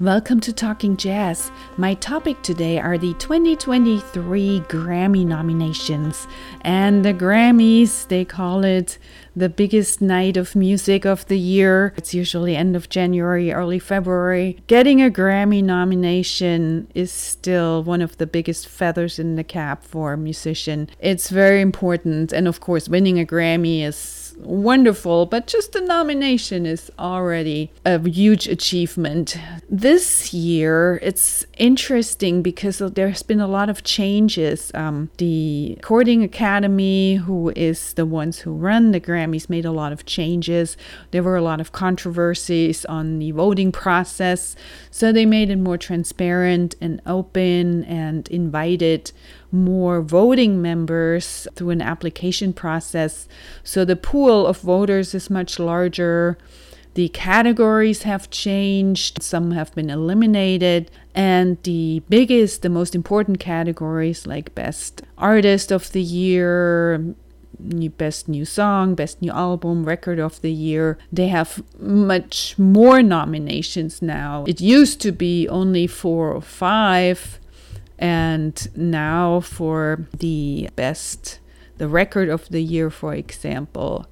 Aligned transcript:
Welcome 0.00 0.40
to 0.40 0.52
Talking 0.54 0.96
Jazz. 0.96 1.50
My 1.76 1.92
topic 1.92 2.40
today 2.40 2.78
are 2.78 2.96
the 2.96 3.12
2023 3.18 4.60
Grammy 4.60 5.26
nominations. 5.26 6.26
And 6.62 7.04
the 7.04 7.12
Grammys, 7.12 8.08
they 8.08 8.24
call 8.24 8.64
it 8.64 8.96
the 9.36 9.50
biggest 9.50 10.00
night 10.00 10.38
of 10.38 10.56
music 10.56 11.04
of 11.04 11.26
the 11.26 11.38
year. 11.38 11.92
It's 11.98 12.14
usually 12.14 12.56
end 12.56 12.76
of 12.76 12.88
January, 12.88 13.52
early 13.52 13.78
February. 13.78 14.62
Getting 14.68 15.02
a 15.02 15.10
Grammy 15.10 15.62
nomination 15.62 16.90
is 16.94 17.12
still 17.12 17.82
one 17.82 18.00
of 18.00 18.16
the 18.16 18.26
biggest 18.26 18.68
feathers 18.68 19.18
in 19.18 19.36
the 19.36 19.44
cap 19.44 19.84
for 19.84 20.14
a 20.14 20.16
musician. 20.16 20.88
It's 20.98 21.28
very 21.28 21.60
important. 21.60 22.32
And 22.32 22.48
of 22.48 22.60
course, 22.60 22.88
winning 22.88 23.20
a 23.20 23.26
Grammy 23.26 23.82
is 23.82 23.96
wonderful, 24.44 25.26
but 25.26 25.46
just 25.46 25.72
the 25.72 25.80
nomination 25.80 26.66
is 26.66 26.90
already 26.98 27.70
a 27.84 27.98
huge 28.08 28.46
achievement. 28.48 29.36
This 29.68 30.32
year, 30.32 30.98
it's 31.02 31.46
interesting 31.58 32.42
because 32.42 32.78
there's 32.78 33.22
been 33.22 33.40
a 33.40 33.46
lot 33.46 33.70
of 33.70 33.84
changes. 33.84 34.70
Um, 34.74 35.10
the 35.18 35.74
Recording 35.76 36.22
Academy, 36.22 37.16
who 37.16 37.52
is 37.56 37.94
the 37.94 38.06
ones 38.06 38.40
who 38.40 38.52
run 38.52 38.92
the 38.92 39.00
Grammys, 39.00 39.50
made 39.50 39.64
a 39.64 39.72
lot 39.72 39.92
of 39.92 40.06
changes. 40.06 40.76
There 41.10 41.22
were 41.22 41.36
a 41.36 41.42
lot 41.42 41.60
of 41.60 41.72
controversies 41.72 42.84
on 42.84 43.18
the 43.18 43.30
voting 43.32 43.72
process, 43.72 44.56
so 44.90 45.12
they 45.12 45.26
made 45.26 45.50
it 45.50 45.56
more 45.56 45.78
transparent 45.78 46.74
and 46.80 47.00
open 47.06 47.84
and 47.84 48.28
invited 48.28 49.12
more 49.52 50.00
voting 50.00 50.62
members 50.62 51.46
through 51.54 51.70
an 51.70 51.82
application 51.82 52.52
process. 52.52 53.28
So 53.64 53.84
the 53.84 53.96
pool 53.96 54.46
of 54.46 54.60
voters 54.60 55.14
is 55.14 55.30
much 55.30 55.58
larger. 55.58 56.38
The 56.94 57.08
categories 57.10 58.02
have 58.02 58.30
changed, 58.30 59.22
some 59.22 59.52
have 59.52 59.72
been 59.74 59.90
eliminated, 59.90 60.90
and 61.14 61.56
the 61.62 62.02
biggest, 62.08 62.62
the 62.62 62.68
most 62.68 62.94
important 62.94 63.38
categories 63.38 64.26
like 64.26 64.54
Best 64.54 65.02
Artist 65.16 65.70
of 65.70 65.92
the 65.92 66.02
Year, 66.02 67.14
best 67.96 68.28
new 68.28 68.44
song, 68.44 68.94
best 68.94 69.20
new 69.22 69.30
album, 69.30 69.84
record 69.84 70.18
of 70.18 70.40
the 70.40 70.52
year. 70.52 70.98
They 71.12 71.28
have 71.28 71.62
much 71.78 72.58
more 72.58 73.02
nominations 73.02 74.02
now. 74.02 74.44
It 74.46 74.60
used 74.60 75.00
to 75.02 75.12
be 75.12 75.48
only 75.48 75.86
four 75.86 76.32
or 76.32 76.40
five. 76.40 77.39
And 78.00 78.66
now 78.74 79.40
for 79.40 80.06
the 80.18 80.70
best, 80.74 81.38
the 81.76 81.86
record 81.86 82.30
of 82.30 82.48
the 82.48 82.62
year, 82.62 82.90
for 82.90 83.14
example, 83.14 84.06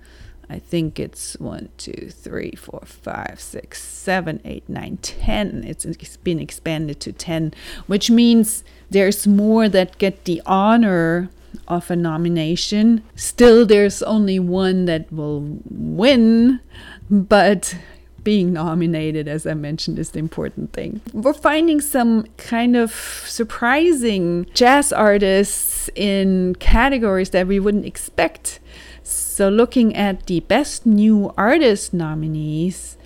I 0.50 0.58
think 0.58 1.00
it's 1.00 1.34
one, 1.38 1.70
two, 1.76 2.10
three, 2.10 2.52
four, 2.52 2.82
five, 2.84 3.38
six, 3.38 3.82
seven, 3.82 4.40
eight, 4.44 4.68
nine, 4.68 4.98
ten. 4.98 5.64
It's, 5.64 5.86
been 6.18 6.38
expanded 6.38 7.00
to 7.00 7.12
10, 7.12 7.52
which 7.86 8.10
means 8.10 8.64
there's 8.90 9.26
more 9.26 9.68
that 9.68 9.98
get 9.98 10.24
the 10.24 10.42
honor 10.46 11.30
of 11.66 11.90
a 11.90 11.96
nomination. 11.96 13.02
Still, 13.14 13.66
there's 13.66 14.02
only 14.02 14.38
one 14.38 14.86
that 14.86 15.10
will 15.12 15.58
win, 15.70 16.60
but 17.10 17.74
being 18.28 18.52
nominated, 18.52 19.26
as 19.26 19.46
I 19.46 19.54
mentioned, 19.54 19.98
is 19.98 20.10
the 20.10 20.18
important 20.18 20.74
thing. 20.74 21.00
We're 21.14 21.32
finding 21.32 21.80
some 21.80 22.26
kind 22.36 22.76
of 22.76 22.92
surprising 23.26 24.44
jazz 24.52 24.92
artists 24.92 25.88
in 25.94 26.54
categories 26.56 27.30
that 27.30 27.46
we 27.46 27.58
wouldn't 27.58 27.86
expect. 27.86 28.60
So, 29.02 29.48
looking 29.48 29.96
at 29.96 30.26
the 30.26 30.40
best 30.40 30.84
new 30.84 31.32
artist 31.38 31.94
nominees, 31.94 32.98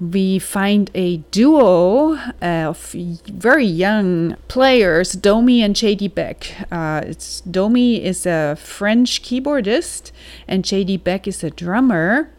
we 0.00 0.40
find 0.40 0.90
a 0.92 1.18
duo 1.30 2.18
of 2.42 2.96
very 3.30 3.64
young 3.64 4.34
players, 4.48 5.12
Domi 5.12 5.62
and 5.62 5.76
JD 5.76 6.16
Beck. 6.16 6.52
Uh, 6.72 7.12
Domi 7.48 8.02
is 8.02 8.26
a 8.26 8.56
French 8.56 9.22
keyboardist, 9.22 10.10
and 10.48 10.64
JD 10.64 11.04
Beck 11.04 11.28
is 11.28 11.44
a 11.44 11.50
drummer. 11.50 12.32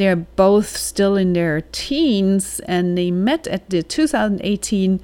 They're 0.00 0.16
both 0.16 0.78
still 0.78 1.14
in 1.14 1.34
their 1.34 1.60
teens 1.72 2.58
and 2.60 2.96
they 2.96 3.10
met 3.10 3.46
at 3.46 3.68
the 3.68 3.82
2018 3.82 4.98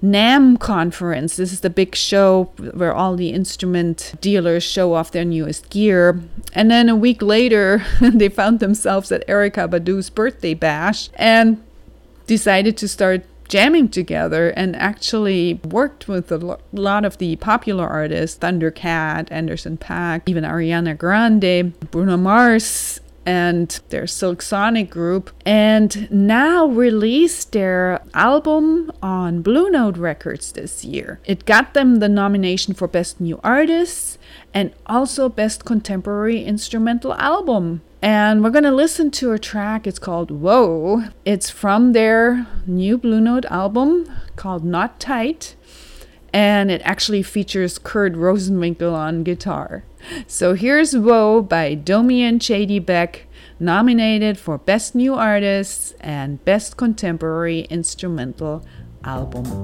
NAMM 0.00 0.60
conference. 0.60 1.34
This 1.34 1.52
is 1.52 1.62
the 1.62 1.68
big 1.68 1.96
show 1.96 2.44
where 2.74 2.94
all 2.94 3.16
the 3.16 3.30
instrument 3.30 4.14
dealers 4.20 4.62
show 4.62 4.94
off 4.94 5.10
their 5.10 5.24
newest 5.24 5.68
gear. 5.68 6.22
And 6.52 6.70
then 6.70 6.88
a 6.88 6.94
week 6.94 7.22
later, 7.22 7.84
they 8.00 8.28
found 8.28 8.60
themselves 8.60 9.10
at 9.10 9.26
Erykah 9.26 9.68
Badu's 9.68 10.10
birthday 10.10 10.54
bash 10.54 11.10
and 11.16 11.60
decided 12.28 12.76
to 12.76 12.86
start 12.86 13.24
jamming 13.48 13.88
together 13.88 14.50
and 14.50 14.76
actually 14.76 15.54
worked 15.64 16.06
with 16.06 16.30
a 16.30 16.58
lot 16.72 17.04
of 17.04 17.18
the 17.18 17.34
popular 17.34 17.88
artists 17.88 18.38
Thundercat, 18.38 19.26
Anderson 19.32 19.76
.Paak, 19.76 20.22
even 20.26 20.44
Ariana 20.44 20.96
Grande, 20.96 21.76
Bruno 21.90 22.16
Mars, 22.16 23.00
and 23.26 23.80
their 23.88 24.06
Silk 24.06 24.40
Sonic 24.40 24.88
group, 24.88 25.30
and 25.44 26.08
now 26.10 26.66
released 26.66 27.52
their 27.52 28.00
album 28.14 28.92
on 29.02 29.42
Blue 29.42 29.68
Note 29.68 29.98
Records 29.98 30.52
this 30.52 30.84
year. 30.84 31.20
It 31.24 31.44
got 31.44 31.74
them 31.74 31.96
the 31.96 32.08
nomination 32.08 32.72
for 32.72 32.86
Best 32.86 33.20
New 33.20 33.40
Artist 33.42 34.18
and 34.54 34.72
also 34.86 35.28
Best 35.28 35.64
Contemporary 35.64 36.44
Instrumental 36.44 37.14
Album. 37.14 37.82
And 38.00 38.44
we're 38.44 38.50
going 38.50 38.64
to 38.64 38.70
listen 38.70 39.10
to 39.12 39.32
a 39.32 39.38
track. 39.38 39.86
It's 39.86 39.98
called 39.98 40.30
Whoa. 40.30 41.04
It's 41.24 41.50
from 41.50 41.92
their 41.92 42.46
new 42.66 42.96
Blue 42.96 43.20
Note 43.20 43.46
album 43.46 44.08
called 44.36 44.64
Not 44.64 45.00
Tight. 45.00 45.56
And 46.32 46.70
it 46.70 46.82
actually 46.84 47.22
features 47.22 47.78
Kurt 47.78 48.12
Rosenwinkel 48.12 48.92
on 48.92 49.24
guitar. 49.24 49.84
So 50.26 50.54
here's 50.54 50.96
Whoa 50.96 51.42
by 51.42 51.74
Domi 51.74 52.22
and 52.22 52.40
JD 52.40 52.84
Beck, 52.86 53.26
nominated 53.58 54.38
for 54.38 54.58
Best 54.58 54.94
New 54.94 55.14
Artists 55.14 55.92
and 56.00 56.44
Best 56.44 56.76
Contemporary 56.76 57.60
Instrumental 57.70 58.64
Album. 59.04 59.62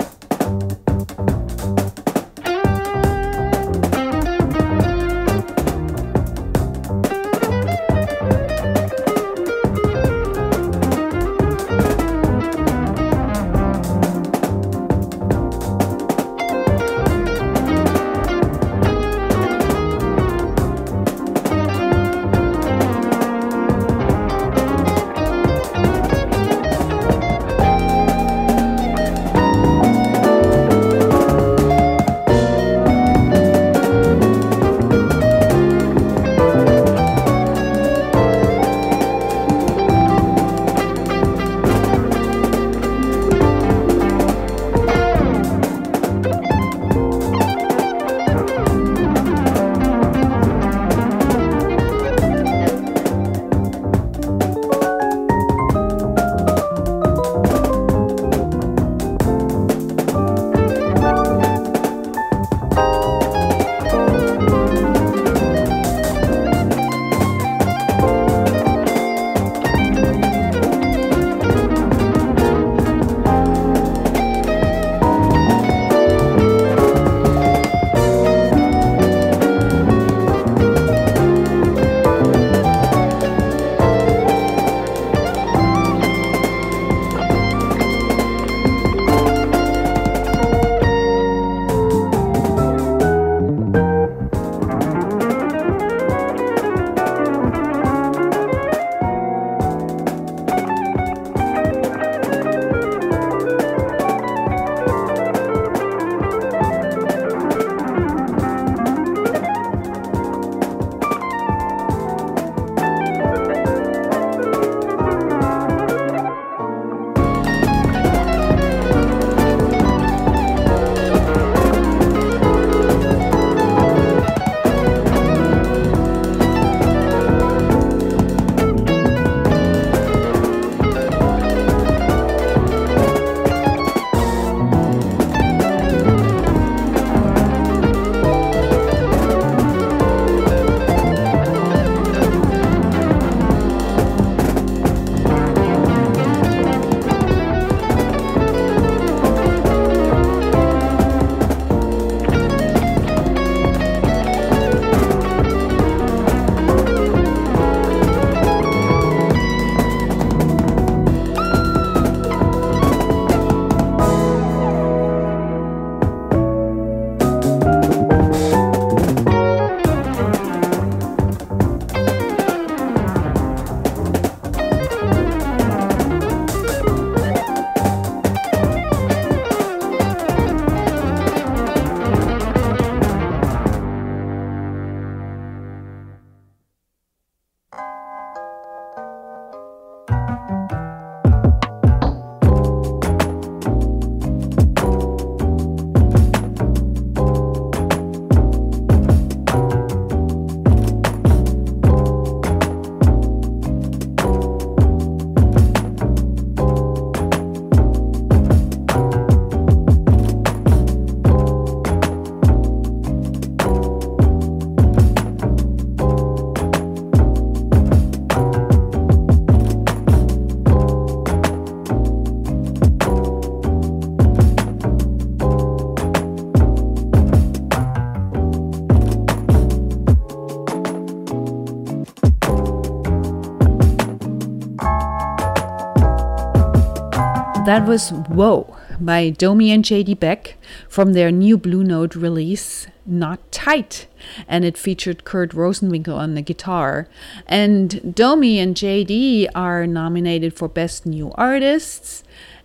That 237.72 237.88
was 237.88 238.10
Whoa 238.10 238.76
by 239.00 239.30
Domi 239.30 239.72
and 239.72 239.82
JD 239.82 240.20
Beck 240.20 240.58
from 240.90 241.14
their 241.14 241.30
new 241.30 241.56
Blue 241.56 241.82
Note 241.82 242.14
release, 242.14 242.86
Not 243.06 243.50
Tight. 243.50 244.08
And 244.46 244.62
it 244.62 244.76
featured 244.76 245.24
Kurt 245.24 245.52
Rosenwinkel 245.52 246.14
on 246.14 246.34
the 246.34 246.42
guitar. 246.42 247.08
And 247.46 248.14
Domi 248.14 248.58
and 248.58 248.76
JD 248.76 249.48
are 249.54 249.86
nominated 249.86 250.52
for 250.52 250.68
Best 250.68 251.06
New 251.06 251.32
Artists 251.36 252.22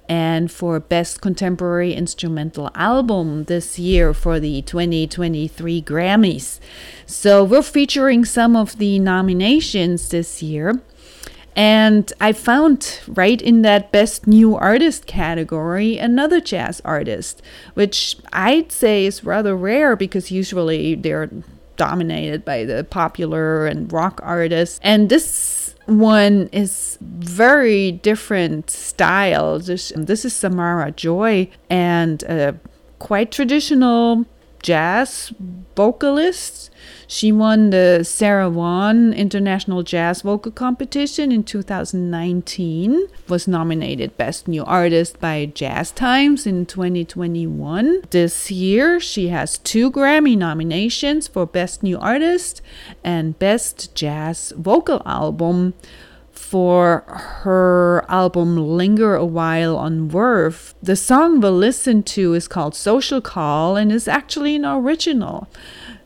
and 0.10 0.52
for 0.52 0.78
Best 0.78 1.22
Contemporary 1.22 1.94
Instrumental 1.94 2.70
Album 2.76 3.46
this 3.46 3.80
year 3.80 4.14
for 4.14 4.42
the 4.42 4.62
2023 4.64 5.82
Grammys. 5.84 6.60
So 7.06 7.46
we're 7.46 7.62
featuring 7.62 8.26
some 8.26 8.58
of 8.58 8.78
the 8.78 9.00
nominations 9.00 10.10
this 10.10 10.44
year. 10.44 10.82
And 11.58 12.14
I 12.22 12.34
found 12.34 13.02
right 13.08 13.42
in 13.42 13.64
that 13.64 13.92
best 13.92 14.28
new 14.28 14.56
artist 14.56 15.08
category 15.08 15.98
another 15.98 16.40
jazz 16.40 16.82
artist, 16.86 17.42
which 17.74 18.16
I'd 18.32 18.72
say 18.72 19.08
is 19.08 19.24
rather 19.24 19.56
rare 19.56 19.96
because 19.96 20.30
usually 20.30 20.94
they're 20.94 21.32
dominated 21.76 22.46
by 22.46 22.64
the 22.64 22.84
popular 22.84 23.66
and 23.66 23.92
rock 23.92 24.20
artists. 24.22 24.80
And 24.84 25.10
this 25.10 25.74
one 25.88 26.48
is 26.52 27.00
very 27.02 27.92
different 27.92 28.70
style. 28.70 29.58
This, 29.58 29.92
this 29.96 30.26
is 30.26 30.36
Samara 30.36 30.92
Joy 30.92 31.50
and 31.72 32.22
a 32.24 32.60
quite 33.00 33.32
traditional 33.32 34.28
jazz 34.68 35.32
vocalist 35.78 36.70
she 37.10 37.32
won 37.32 37.70
the 37.70 38.04
Sarah 38.04 38.50
Vaughan 38.50 39.14
International 39.14 39.82
Jazz 39.82 40.24
Vocal 40.24 40.52
Competition 40.52 41.32
in 41.32 41.44
2019, 41.44 43.08
was 43.30 43.48
nominated 43.48 44.18
Best 44.18 44.46
New 44.46 44.66
Artist 44.66 45.18
by 45.22 45.46
Jazz 45.46 45.92
Times 45.92 46.46
in 46.46 46.66
2021. 46.66 48.02
This 48.10 48.52
year, 48.52 49.00
she 49.00 49.30
has 49.30 49.58
two 49.58 49.90
Grammy 49.90 50.38
nominations 50.38 51.30
for 51.30 51.46
Best 51.46 51.82
New 51.82 51.98
Artist 51.98 52.62
and 53.06 53.40
Best 53.40 53.96
Jazz 53.96 54.52
Vocal 54.58 55.02
Album 55.06 55.76
for 56.50 57.04
her 57.44 58.06
album 58.08 58.58
Linger 58.58 59.16
a 59.16 59.26
While 59.26 59.76
on 59.76 60.08
Verve. 60.08 60.74
The 60.82 60.96
song 60.96 61.42
we'll 61.42 61.52
listen 61.52 62.04
to 62.04 62.34
is 62.34 62.48
called 62.48 62.74
Social 62.74 63.20
Call 63.20 63.76
and 63.76 63.92
is 63.92 64.08
actually 64.08 64.56
an 64.56 64.66
original 64.66 65.50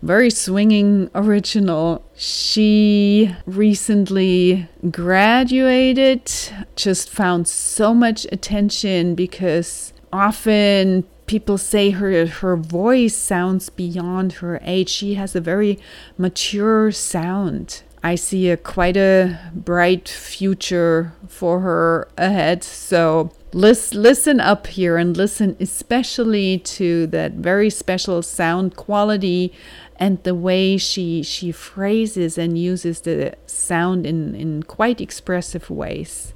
very 0.01 0.30
swinging 0.32 1.10
original. 1.13 2.04
She 2.15 3.36
recently 3.46 4.68
graduated, 4.89 6.32
just 6.75 7.10
found 7.10 7.48
so 7.48 7.94
much 7.94 8.25
attention 8.32 9.15
because 9.15 9.94
often 10.12 11.04
people 11.27 11.58
say 11.58 11.92
her 11.92 12.25
her 12.25 12.58
voice 12.58 13.15
sounds 13.15 13.70
beyond 13.70 14.34
her 14.34 14.60
age. 14.63 14.89
She 14.89 15.13
has 15.13 15.36
a 15.36 15.42
very 15.42 15.80
mature 16.18 16.92
sound. 16.92 17.84
I 18.03 18.15
see 18.15 18.50
a 18.50 18.58
quite 18.58 18.98
a 18.98 19.39
bright 19.53 20.10
future 20.10 21.13
for 21.27 21.60
her 21.60 22.08
ahead. 22.17 22.63
So 22.63 23.31
listen 23.53 24.39
up 24.39 24.67
here 24.67 24.98
and 24.98 25.15
listen 25.15 25.55
especially 25.60 26.58
to 26.60 27.05
that 27.08 27.34
very 27.34 27.70
special 27.70 28.22
sound 28.24 28.75
quality 28.75 29.53
and 29.98 30.24
the 30.24 30.34
way 30.34 30.77
she 30.77 31.22
she 31.22 31.51
phrases 31.51 32.38
and 32.38 32.58
uses 32.58 33.01
the 33.01 33.36
sound 33.46 34.08
in 34.08 34.34
in 34.34 34.63
quite 34.63 35.00
expressive 35.00 35.70
ways. 35.70 36.34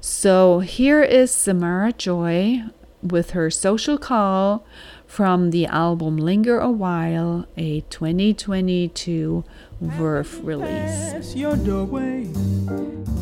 So 0.00 0.60
here 0.60 1.02
is 1.02 1.30
Samara 1.30 1.92
Joy 1.92 2.62
with 3.02 3.30
her 3.30 3.50
social 3.50 3.98
call 3.98 4.66
from 5.06 5.50
the 5.50 5.66
album 5.66 6.16
Linger 6.16 6.58
a 6.58 6.70
While, 6.70 7.46
a 7.56 7.80
2022 7.82 9.44
Verve 9.80 10.44
release. 10.44 11.36
Your 11.36 11.54
doorway 11.56 12.28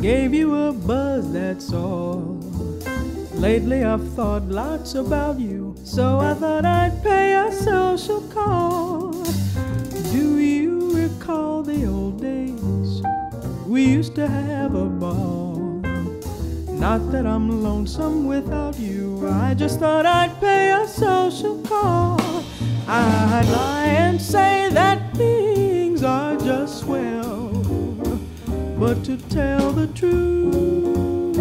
gave 0.01 0.33
you 0.33 0.55
a 0.55 0.73
buzz, 0.73 1.31
that's 1.31 1.71
all. 1.73 2.41
Lately 3.35 3.85
I've 3.85 4.09
thought 4.15 4.45
lots 4.45 4.95
about 4.95 5.39
you, 5.39 5.77
so 5.85 6.19
I 6.19 6.33
thought 6.33 6.65
I'd 6.65 7.03
pay 7.03 7.35
a 7.35 7.53
social 7.53 8.23
call. 8.29 9.13
Do 10.13 10.39
you 10.39 10.93
recall 10.97 11.63
the 11.63 11.85
old 11.85 12.23
days? 12.23 13.03
We 13.67 13.85
used 13.85 14.15
to 14.15 14.27
have 14.27 14.75
a 14.75 14.87
ball. 14.87 15.57
Not 16.71 17.13
that 17.13 17.27
I'm 17.27 17.63
lonesome 17.63 18.27
without 18.27 18.79
you, 18.79 19.29
I 19.29 19.53
just 19.53 19.79
thought 19.79 20.07
I'd 20.07 20.41
pay 20.41 20.73
a 20.73 20.89
social 20.89 21.61
call. 21.63 22.19
I'd 22.89 23.47
lie 23.53 23.89
and 23.89 24.21
say 24.21 24.71
that 24.73 25.13
things 25.97 26.05
are 26.05 26.37
just 26.37 26.81
swell, 26.81 27.49
but 28.79 29.03
to 29.03 29.17
tell 29.31 29.73
the 29.73 29.87
truth, 29.88 31.41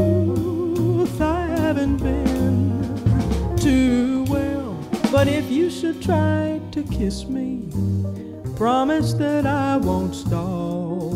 I 1.19 1.47
haven't 1.47 1.97
been 1.97 3.57
too 3.57 4.23
well. 4.29 4.77
But 5.11 5.27
if 5.27 5.51
you 5.51 5.69
should 5.69 6.01
try 6.01 6.61
to 6.71 6.83
kiss 6.83 7.25
me, 7.25 7.67
Promise 8.55 9.13
that 9.15 9.45
I 9.45 9.75
won't 9.75 10.15
stall. 10.15 11.11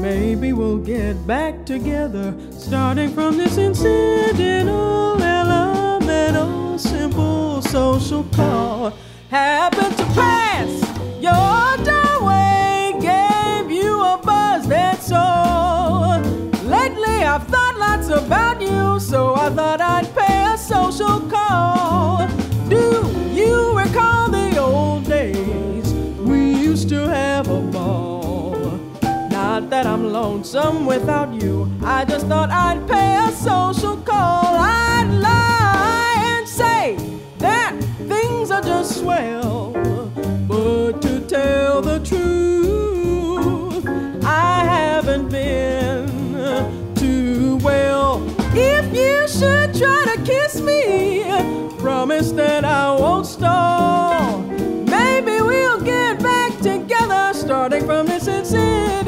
Maybe 0.00 0.54
we'll 0.54 0.78
get 0.78 1.26
back 1.26 1.66
together, 1.66 2.34
starting 2.50 3.12
from 3.12 3.36
this 3.36 3.58
incidental, 3.58 5.22
elemental, 5.22 6.78
simple 6.78 7.60
social 7.60 8.24
call. 8.32 8.94
Happened 9.28 10.01
so 19.02 19.34
I 19.34 19.50
thought 19.50 19.80
I'd 19.80 20.08
pay 20.14 20.52
a 20.54 20.56
social 20.56 21.20
call. 21.28 22.28
Do 22.68 23.04
you 23.32 23.76
recall 23.76 24.30
the 24.30 24.56
old 24.58 25.04
days? 25.04 25.92
We 26.18 26.54
used 26.54 26.88
to 26.90 27.08
have 27.08 27.48
a 27.48 27.60
ball. 27.60 28.78
Not 29.30 29.70
that 29.70 29.86
I'm 29.86 30.12
lonesome 30.12 30.86
without 30.86 31.32
you, 31.34 31.68
I 31.82 32.04
just 32.04 32.26
thought 32.26 32.50
I'd 32.50 32.86
pay 32.88 33.16
a 33.28 33.32
social 33.32 33.96
call. 33.98 34.54
I'd 34.56 35.10
lie 35.28 36.38
and 36.38 36.48
say 36.48 36.96
that 37.38 37.74
things 38.08 38.50
are 38.50 38.62
just 38.62 39.00
swell. 39.00 39.41
Promise 52.02 52.32
that 52.32 52.64
I 52.64 52.90
won't 52.96 53.24
stall. 53.24 54.42
Maybe 54.42 55.40
we'll 55.40 55.80
get 55.82 56.20
back 56.20 56.58
together, 56.58 57.32
starting 57.32 57.86
from 57.86 58.06
this 58.06 58.26
incidental, 58.26 59.01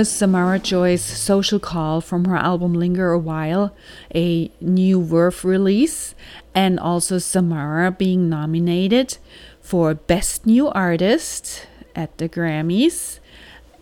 was 0.00 0.10
Samara 0.10 0.58
Joy's 0.58 1.02
social 1.02 1.58
call 1.58 2.00
from 2.00 2.24
her 2.24 2.34
album 2.34 2.72
Linger 2.72 3.12
a 3.12 3.18
While, 3.18 3.76
a 4.14 4.50
new 4.58 5.04
Verve 5.04 5.44
release, 5.44 6.14
and 6.54 6.80
also 6.80 7.18
Samara 7.18 7.90
being 7.90 8.30
nominated 8.30 9.18
for 9.60 9.92
Best 9.92 10.46
New 10.46 10.68
Artist 10.68 11.66
at 11.94 12.16
the 12.16 12.30
Grammys 12.30 13.20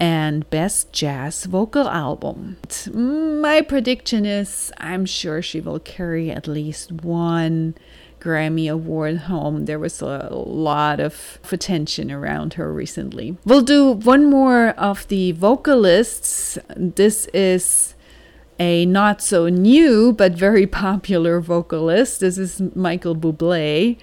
and 0.01 0.51
Best 0.51 0.93
Jazz 0.93 1.45
Vocal 1.45 1.89
Album. 1.89 2.57
My 2.93 3.61
prediction 3.61 4.27
is 4.27 4.73
I'm 4.79 5.07
sure 5.07 5.41
she 5.41 5.61
will 5.61 5.79
carry 5.79 6.33
at 6.33 6.49
least 6.49 6.91
one 6.91 7.77
Grammy 8.21 8.71
Award 8.71 9.19
home. 9.19 9.65
There 9.67 9.79
was 9.79 10.01
a 10.03 10.29
lot 10.33 11.01
of 11.01 11.39
attention 11.51 12.11
around 12.11 12.55
her 12.55 12.73
recently. 12.73 13.37
We'll 13.45 13.63
do 13.63 13.93
one 13.93 14.27
more 14.27 14.69
of 14.71 15.07
the 15.09 15.33
vocalists. 15.33 16.59
This 16.77 17.27
is 17.27 17.95
a 18.59 18.85
not 18.87 19.23
so 19.23 19.49
new 19.49 20.13
but 20.13 20.33
very 20.33 20.67
popular 20.85 21.41
vocalist. 21.41 22.21
This 22.21 22.39
is 22.39 22.61
Michael 22.75 23.15
Bublé, 23.15 23.99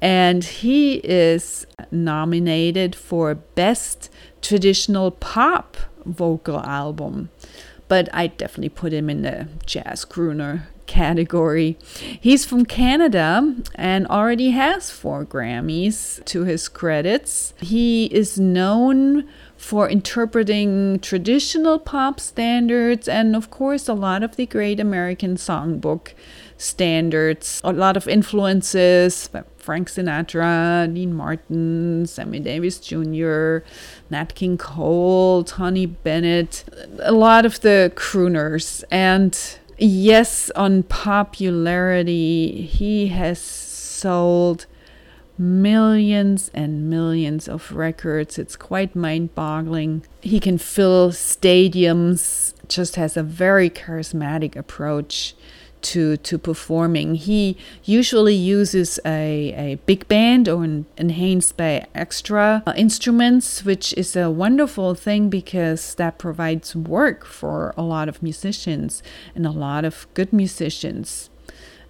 and 0.00 0.44
he 0.44 0.96
is 0.96 1.66
nominated 1.90 2.94
for 2.94 3.34
Best 3.34 4.10
Traditional 4.40 5.10
Pop 5.10 5.76
Vocal 6.04 6.60
Album. 6.60 7.30
But 7.88 8.08
I 8.12 8.26
definitely 8.26 8.68
put 8.68 8.92
him 8.92 9.08
in 9.08 9.22
the 9.22 9.48
jazz 9.64 10.04
crooner 10.04 10.66
category. 10.88 11.78
He's 12.20 12.44
from 12.44 12.66
Canada 12.66 13.54
and 13.76 14.08
already 14.08 14.50
has 14.50 14.90
four 14.90 15.24
Grammys 15.24 16.24
to 16.24 16.42
his 16.42 16.68
credits. 16.68 17.54
He 17.60 18.06
is 18.06 18.40
known 18.40 19.28
for 19.56 19.88
interpreting 19.88 20.98
traditional 21.00 21.78
pop 21.78 22.18
standards 22.18 23.06
and, 23.06 23.36
of 23.36 23.50
course, 23.50 23.86
a 23.88 23.94
lot 23.94 24.24
of 24.24 24.34
the 24.34 24.46
great 24.46 24.80
American 24.80 25.36
songbook 25.36 26.14
standards, 26.56 27.60
a 27.62 27.72
lot 27.72 27.96
of 27.96 28.08
influences. 28.08 29.28
Frank 29.56 29.88
Sinatra, 29.90 30.92
Dean 30.92 31.12
Martin, 31.12 32.06
Sammy 32.06 32.40
Davis 32.40 32.80
Jr., 32.80 33.58
Nat 34.08 34.34
King 34.34 34.56
Cole, 34.56 35.44
Tony 35.44 35.84
Bennett, 35.84 36.64
a 37.00 37.12
lot 37.12 37.44
of 37.44 37.60
the 37.60 37.92
crooners. 37.94 38.82
And 38.90 39.38
yes, 39.78 40.50
on 40.50 40.82
popularity, 40.84 42.62
he 42.62 43.08
has 43.08 43.40
sold 43.40 44.66
millions 45.38 46.50
and 46.52 46.90
millions 46.90 47.48
of 47.48 47.72
records. 47.72 48.38
It's 48.38 48.56
quite 48.56 48.96
mind 48.96 49.34
boggling. 49.34 50.04
He 50.20 50.40
can 50.40 50.58
fill 50.58 51.10
stadiums, 51.12 52.54
just 52.68 52.96
has 52.96 53.16
a 53.16 53.22
very 53.22 53.70
charismatic 53.70 54.56
approach 54.56 55.34
to 55.82 56.16
to 56.18 56.38
performing. 56.38 57.14
He 57.14 57.56
usually 57.84 58.34
uses 58.34 59.00
a, 59.04 59.54
a 59.56 59.76
big 59.86 60.06
band 60.08 60.48
or 60.48 60.64
an 60.64 60.86
enhanced 60.96 61.56
by 61.56 61.86
extra 61.94 62.62
uh, 62.66 62.72
instruments, 62.76 63.64
which 63.64 63.92
is 63.94 64.16
a 64.16 64.30
wonderful 64.30 64.94
thing 64.94 65.28
because 65.28 65.94
that 65.94 66.18
provides 66.18 66.76
work 66.76 67.24
for 67.24 67.74
a 67.76 67.82
lot 67.82 68.08
of 68.08 68.22
musicians 68.22 69.02
and 69.34 69.46
a 69.46 69.50
lot 69.50 69.84
of 69.84 70.06
good 70.14 70.32
musicians. 70.32 71.30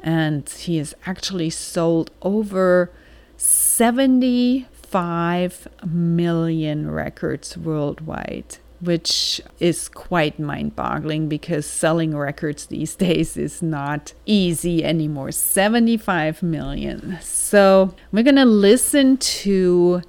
And 0.00 0.48
he 0.48 0.78
has 0.78 0.94
actually 1.06 1.50
sold 1.50 2.10
over 2.22 2.90
75 3.36 5.68
million 5.86 6.90
records 6.90 7.56
worldwide, 7.56 8.56
which 8.80 9.40
is 9.58 9.88
quite 9.88 10.38
mind 10.38 10.76
boggling 10.76 11.28
because 11.28 11.66
selling 11.66 12.16
records 12.16 12.66
these 12.66 12.94
days 13.06 13.36
is 13.36 13.62
not 13.62 14.12
easy 14.26 14.84
anymore. 14.84 15.32
75 15.32 16.42
million. 16.42 17.18
So 17.20 17.94
we're 18.12 18.22
going 18.22 18.36
to 18.36 18.44
listen 18.44 19.16
to 19.16 20.02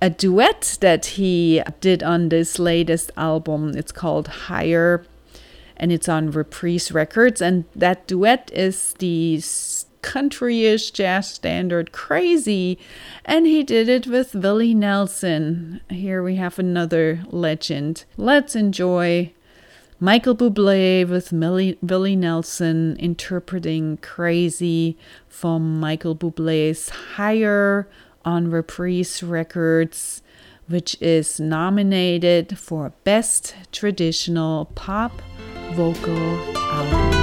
a 0.00 0.10
duet 0.10 0.78
that 0.80 1.06
he 1.06 1.62
did 1.80 2.02
on 2.02 2.28
this 2.28 2.58
latest 2.58 3.10
album. 3.16 3.76
It's 3.76 3.92
called 3.92 4.28
Higher 4.28 5.04
and 5.76 5.92
it's 5.92 6.08
on 6.08 6.30
Reprise 6.30 6.92
Records. 6.92 7.40
And 7.40 7.64
that 7.74 8.06
duet 8.06 8.50
is 8.52 8.94
the 8.98 9.40
countryish 10.02 10.92
jazz 10.92 11.30
standard 11.30 11.92
crazy 11.92 12.78
and 13.24 13.46
he 13.46 13.62
did 13.62 13.88
it 13.88 14.06
with 14.06 14.34
Willie 14.34 14.74
Nelson. 14.74 15.80
Here 15.90 16.22
we 16.22 16.36
have 16.36 16.58
another 16.58 17.24
legend. 17.30 18.04
Let's 18.16 18.56
enjoy 18.56 19.32
Michael 20.00 20.36
Bublé 20.36 21.08
with 21.08 21.32
Millie, 21.32 21.76
Willie 21.82 22.14
Nelson 22.14 22.96
interpreting 23.00 23.96
Crazy 23.96 24.96
from 25.28 25.80
Michael 25.80 26.14
Bublé's 26.14 26.88
Higher 26.88 27.88
on 28.24 28.48
Reprise 28.48 29.22
Records, 29.24 30.22
which 30.68 30.96
is 31.00 31.40
nominated 31.40 32.58
for 32.58 32.92
Best 33.02 33.56
Traditional 33.72 34.66
Pop 34.76 35.20
Vocal 35.72 36.16
Album. 36.56 37.17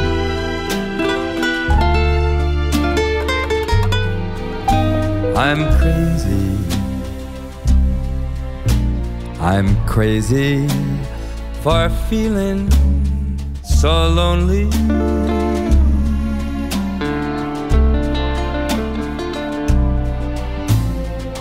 I'm 5.35 5.65
crazy. 5.77 6.57
I'm 9.41 9.75
crazy 9.85 10.65
for 11.61 11.89
feeling 12.09 12.71
so 13.61 14.07
lonely. 14.07 14.69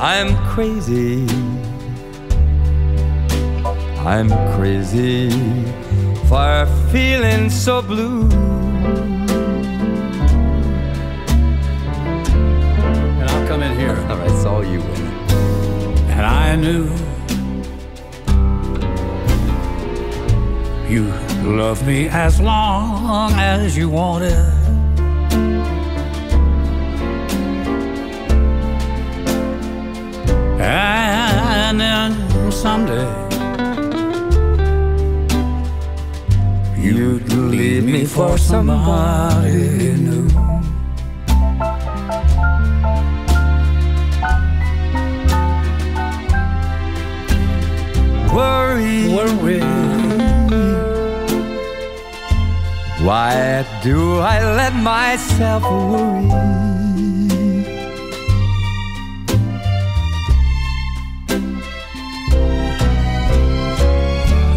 I'm 0.00 0.34
crazy. 0.48 1.24
I'm 4.04 4.28
crazy 4.56 5.30
for 6.28 6.66
feeling 6.90 7.48
so 7.48 7.80
blue. 7.80 8.28
Saw 14.44 14.60
you 14.60 14.78
in 14.78 15.02
it. 15.08 15.30
And 16.16 16.26
I 16.26 16.54
knew 16.54 16.84
you 20.86 21.04
loved 21.60 21.86
me 21.86 22.08
as 22.08 22.42
long 22.42 23.32
as 23.32 23.74
you 23.74 23.88
wanted. 23.88 24.38
And 30.60 31.80
then 31.80 32.10
someday 32.52 33.10
you'd 36.76 37.32
leave 37.32 37.84
me 37.84 38.04
for 38.04 38.36
somebody 38.36 39.94
new. 40.06 40.43
Worry. 48.34 49.14
Worry. 49.14 49.60
Why 53.06 53.64
do 53.82 54.18
I 54.18 54.36
let 54.60 54.74
myself 54.74 55.62
worry? 55.62 56.24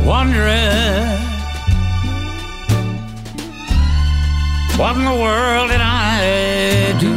Wondering 0.06 1.18
what 4.78 4.96
in 4.96 5.04
the 5.04 5.18
world 5.26 5.70
did 5.70 5.82
I 5.82 6.96
do? 7.00 7.17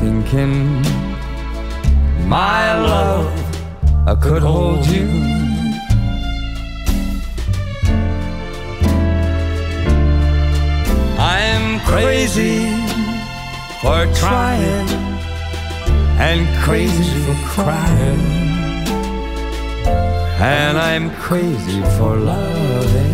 Thinking 0.00 0.82
my 2.28 2.74
love 2.80 3.32
I 4.08 4.16
could 4.16 4.42
hold 4.42 4.84
you. 4.86 5.06
I'm 11.16 11.78
crazy 11.86 12.58
for 13.80 14.00
trying 14.16 14.88
and 16.18 16.42
crazy 16.64 17.14
for 17.24 17.36
crying. 17.54 18.20
And 20.40 20.76
I'm 20.76 21.10
crazy 21.12 21.80
for 21.96 22.16
loving. 22.16 23.11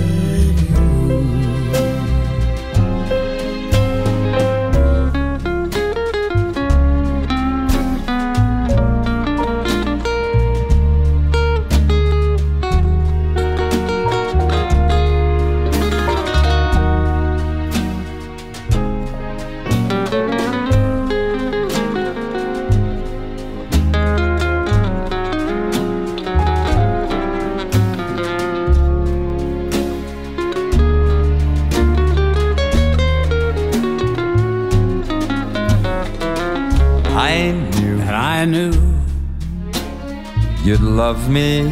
Me 41.29 41.69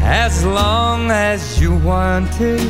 as 0.00 0.44
long 0.44 1.10
as 1.10 1.60
you 1.60 1.76
wanted. 1.76 2.60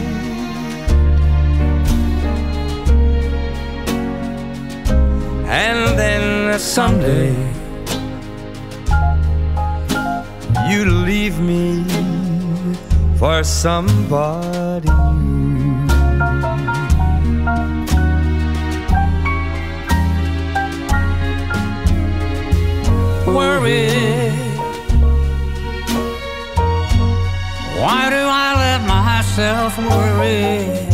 And 5.46 5.98
then 5.98 6.58
someday 6.58 7.34
you 10.70 10.84
leave 10.84 11.38
me 11.40 11.84
for 13.18 13.44
somebody 13.44 14.53
myself 29.36 29.78
worry? 29.78 30.93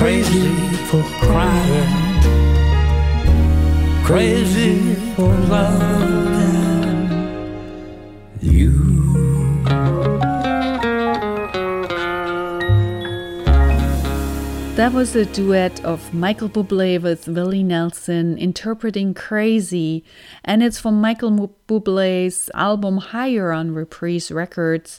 crazy 0.00 0.48
for 0.86 1.02
crying, 1.20 1.92
crazy 4.02 4.94
for 5.14 5.28
loving 5.28 7.10
you. 8.40 8.72
That 14.76 14.94
was 14.94 15.14
a 15.14 15.26
duet 15.26 15.84
of 15.84 16.14
Michael 16.14 16.48
Bublé 16.48 16.98
with 17.02 17.28
Willie 17.28 17.62
Nelson 17.62 18.38
interpreting 18.38 19.12
Crazy, 19.12 20.02
and 20.42 20.62
it's 20.62 20.80
from 20.80 20.98
Michael 20.98 21.54
Bublé's 21.68 22.48
album 22.54 22.96
Higher 22.96 23.52
on 23.52 23.74
Reprise 23.74 24.32
Records 24.32 24.98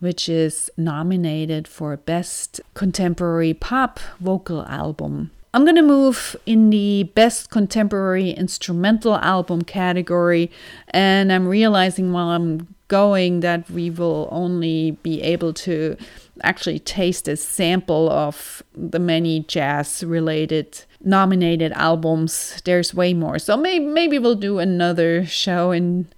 which 0.00 0.28
is 0.28 0.70
nominated 0.76 1.68
for 1.68 1.96
Best 1.96 2.60
Contemporary 2.74 3.54
Pop 3.54 4.00
Vocal 4.18 4.66
Album. 4.66 5.30
I'm 5.52 5.64
going 5.64 5.76
to 5.76 5.82
move 5.82 6.36
in 6.46 6.70
the 6.70 7.04
Best 7.14 7.50
Contemporary 7.50 8.30
Instrumental 8.30 9.16
Album 9.16 9.62
category, 9.62 10.50
and 10.88 11.32
I'm 11.32 11.48
realizing 11.48 12.12
while 12.12 12.28
I'm 12.28 12.74
going 12.88 13.40
that 13.40 13.70
we 13.70 13.88
will 13.88 14.28
only 14.32 14.92
be 15.02 15.22
able 15.22 15.52
to 15.52 15.96
actually 16.42 16.78
taste 16.78 17.28
a 17.28 17.36
sample 17.36 18.10
of 18.10 18.62
the 18.74 18.98
many 18.98 19.40
jazz 19.40 20.02
related 20.02 20.84
nominated 21.02 21.72
albums. 21.72 22.60
There's 22.64 22.94
way 22.94 23.14
more. 23.14 23.38
So 23.38 23.56
maybe 23.56 23.86
maybe 23.86 24.18
we'll 24.18 24.34
do 24.34 24.58
another 24.58 25.24
show 25.24 25.70
in 25.70 26.08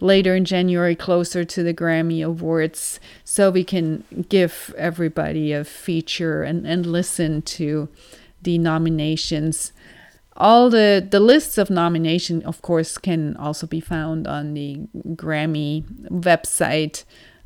later 0.00 0.34
in 0.34 0.44
January, 0.44 0.94
closer 0.94 1.44
to 1.44 1.62
the 1.62 1.74
Grammy 1.74 2.24
Awards, 2.24 3.00
so 3.24 3.50
we 3.50 3.64
can 3.64 4.04
give 4.28 4.74
everybody 4.76 5.52
a 5.52 5.64
feature 5.64 6.42
and, 6.42 6.66
and 6.66 6.86
listen 6.86 7.42
to 7.42 7.88
the 8.42 8.58
nominations. 8.58 9.72
All 10.36 10.68
the, 10.68 11.06
the 11.08 11.20
lists 11.20 11.56
of 11.56 11.70
nomination, 11.70 12.42
of 12.44 12.60
course, 12.60 12.98
can 12.98 13.36
also 13.36 13.66
be 13.66 13.80
found 13.80 14.26
on 14.26 14.54
the 14.54 14.80
Grammy 15.14 15.84
website. 16.10 17.04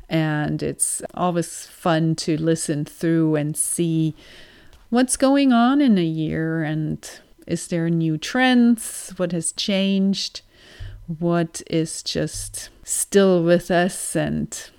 And 0.09 0.61
it's 0.61 1.01
always 1.13 1.65
fun 1.67 2.15
to 2.17 2.35
listen 2.35 2.83
through 2.83 3.37
and 3.37 3.55
see 3.55 4.13
what's 4.89 5.15
going 5.15 5.53
on 5.53 5.79
in 5.79 5.97
a 5.97 6.03
year 6.03 6.63
and 6.63 7.09
is 7.47 7.67
there 7.67 7.89
new 7.89 8.17
trends? 8.17 9.13
What 9.17 9.31
has 9.31 9.51
changed? 9.51 10.41
What 11.07 11.61
is 11.69 12.03
just 12.03 12.69
still 12.83 13.43
with 13.43 13.71
us 13.71 14.15
and 14.15 14.69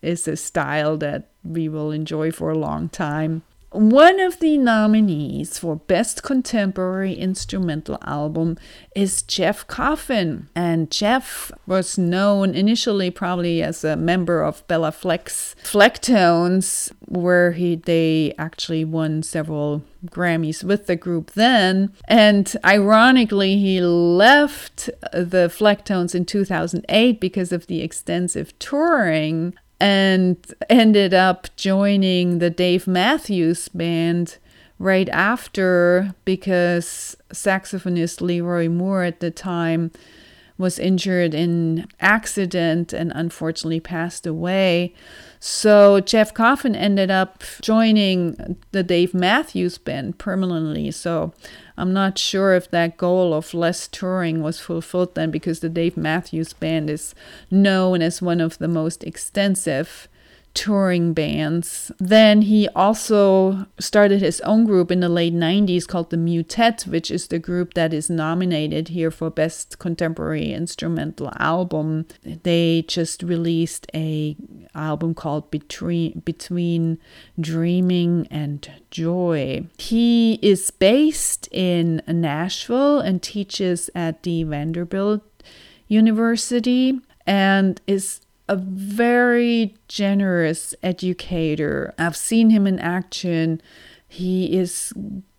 is 0.00 0.26
a 0.26 0.36
style 0.36 0.96
that 0.98 1.30
we 1.44 1.68
will 1.68 1.90
enjoy 1.90 2.30
for 2.30 2.50
a 2.50 2.58
long 2.58 2.88
time. 2.88 3.42
One 3.72 4.20
of 4.20 4.38
the 4.38 4.58
nominees 4.58 5.58
for 5.58 5.76
Best 5.76 6.22
Contemporary 6.22 7.14
Instrumental 7.14 7.96
Album 8.02 8.58
is 8.94 9.22
Jeff 9.22 9.66
Coffin. 9.66 10.50
And 10.54 10.90
Jeff 10.90 11.50
was 11.66 11.96
known 11.96 12.54
initially 12.54 13.10
probably 13.10 13.62
as 13.62 13.82
a 13.82 13.96
member 13.96 14.42
of 14.42 14.66
Béla 14.68 14.92
Fleck's 14.92 15.56
Flecktones, 15.62 16.92
where 17.08 17.52
he 17.52 17.76
they 17.76 18.34
actually 18.36 18.84
won 18.84 19.22
several 19.22 19.82
Grammys 20.04 20.62
with 20.62 20.86
the 20.86 20.96
group 20.96 21.30
then. 21.30 21.94
And 22.06 22.54
ironically, 22.66 23.56
he 23.56 23.80
left 23.80 24.90
the 25.14 25.50
Flecktones 25.50 26.14
in 26.14 26.26
2008 26.26 27.18
because 27.18 27.52
of 27.52 27.68
the 27.68 27.80
extensive 27.80 28.58
touring 28.58 29.54
and 29.82 30.36
ended 30.70 31.12
up 31.12 31.48
joining 31.56 32.38
the 32.38 32.50
Dave 32.50 32.86
Matthews 32.86 33.68
Band 33.68 34.38
right 34.78 35.08
after 35.08 36.14
because 36.24 37.16
saxophonist 37.32 38.20
LeRoi 38.20 38.70
Moore 38.70 39.02
at 39.02 39.18
the 39.18 39.32
time 39.32 39.90
was 40.56 40.78
injured 40.78 41.34
in 41.34 41.88
accident 41.98 42.92
and 42.92 43.10
unfortunately 43.16 43.80
passed 43.80 44.24
away. 44.24 44.94
So 45.44 45.98
Jeff 45.98 46.32
Coffin 46.32 46.76
ended 46.76 47.10
up 47.10 47.42
joining 47.62 48.56
the 48.70 48.84
Dave 48.84 49.12
Matthews 49.12 49.76
Band 49.76 50.16
permanently. 50.18 50.92
So 50.92 51.34
I'm 51.76 51.92
not 51.92 52.16
sure 52.16 52.54
if 52.54 52.70
that 52.70 52.96
goal 52.96 53.34
of 53.34 53.52
less 53.52 53.88
touring 53.88 54.40
was 54.40 54.60
fulfilled 54.60 55.16
then 55.16 55.32
because 55.32 55.58
the 55.58 55.68
Dave 55.68 55.96
Matthews 55.96 56.52
Band 56.52 56.88
is 56.88 57.16
known 57.50 58.02
as 58.02 58.22
one 58.22 58.40
of 58.40 58.58
the 58.58 58.68
most 58.68 59.02
extensive 59.02 60.06
touring 60.54 61.12
bands. 61.12 61.90
Then 61.98 62.42
he 62.42 62.68
also 62.70 63.66
started 63.78 64.20
his 64.20 64.40
own 64.42 64.64
group 64.64 64.90
in 64.90 65.00
the 65.00 65.08
late 65.08 65.34
90s 65.34 65.86
called 65.86 66.10
the 66.10 66.16
Mu'tet, 66.16 66.86
which 66.86 67.10
is 67.10 67.28
the 67.28 67.38
group 67.38 67.74
that 67.74 67.92
is 67.92 68.10
nominated 68.10 68.88
here 68.88 69.10
for 69.10 69.30
Best 69.30 69.78
Contemporary 69.78 70.52
Instrumental 70.52 71.32
Album. 71.38 72.06
They 72.24 72.82
just 72.88 73.22
released 73.22 73.86
a 73.94 74.36
album 74.74 75.14
called 75.14 75.50
Between 75.50 76.20
Between 76.20 76.98
Dreaming 77.38 78.26
and 78.30 78.68
Joy. 78.90 79.66
He 79.78 80.38
is 80.42 80.70
based 80.70 81.48
in 81.52 82.02
Nashville 82.06 83.00
and 83.00 83.22
teaches 83.22 83.90
at 83.94 84.22
the 84.22 84.44
Vanderbilt 84.44 85.22
University 85.88 87.00
and 87.26 87.80
is 87.86 88.21
a 88.48 88.56
very 88.56 89.74
generous 89.88 90.74
educator. 90.82 91.94
I've 91.98 92.16
seen 92.16 92.50
him 92.50 92.66
in 92.66 92.78
action. 92.78 93.60
He 94.08 94.56
is 94.56 94.92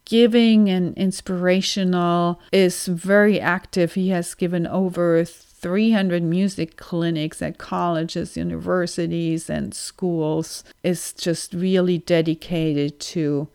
giving 0.05 0.69
and 0.69 0.97
inspirational, 0.97 2.39
is 2.51 2.87
very 2.87 3.39
active. 3.39 3.93
He 3.93 4.09
has 4.09 4.33
given 4.35 4.67
over 4.67 5.23
300 5.23 6.23
music 6.23 6.75
clinics 6.75 7.41
at 7.41 7.57
colleges, 7.57 8.35
universities, 8.35 9.49
and 9.49 9.73
schools. 9.73 10.63
Is 10.83 11.13
just 11.13 11.53
really 11.53 11.99
dedicated 11.99 12.99
to 12.99 13.47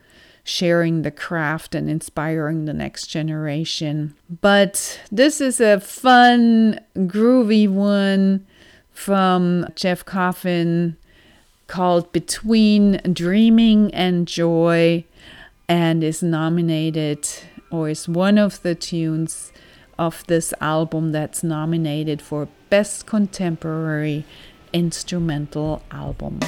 sharing 0.43 1.03
the 1.03 1.11
craft 1.11 1.75
and 1.75 1.89
inspiring 1.89 2.65
the 2.65 2.73
next 2.73 3.07
generation. 3.07 4.15
But 4.41 4.99
this 5.11 5.39
is 5.39 5.61
a 5.61 5.79
fun, 5.79 6.79
groovy 6.95 7.69
one 7.69 8.47
from 8.99 9.65
Jeff 9.75 10.03
Coffin 10.03 10.97
called 11.67 12.11
Between 12.11 12.99
Dreaming 13.13 13.93
and 13.93 14.27
Joy 14.27 15.05
and 15.69 16.03
is 16.03 16.21
nominated 16.21 17.25
or 17.71 17.87
is 17.87 18.09
one 18.09 18.37
of 18.37 18.61
the 18.61 18.75
tunes 18.75 19.53
of 19.97 20.27
this 20.27 20.53
album 20.59 21.13
that's 21.13 21.43
nominated 21.43 22.21
for 22.21 22.49
Best 22.69 23.05
Contemporary 23.05 24.25
Instrumental 24.73 25.81
Album. 25.91 26.41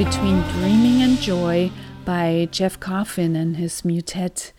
Between 0.00 0.40
Dreaming 0.52 1.02
and 1.02 1.18
Joy 1.18 1.70
by 2.06 2.48
Jeff 2.50 2.80
Coffin 2.80 3.36
and 3.36 3.58
his 3.58 3.82
Mu'tet. 3.82 4.50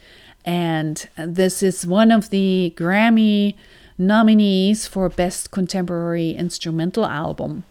And 0.45 1.09
this 1.17 1.63
is 1.63 1.83
one 1.83 2.11
of 2.11 2.29
the 2.29 2.75
Grammy 2.77 3.55
nominees 3.97 4.85
for 4.85 5.09
Best 5.09 5.49
Contemporary 5.49 6.33
Instrumental 6.33 7.07
Album. 7.07 7.63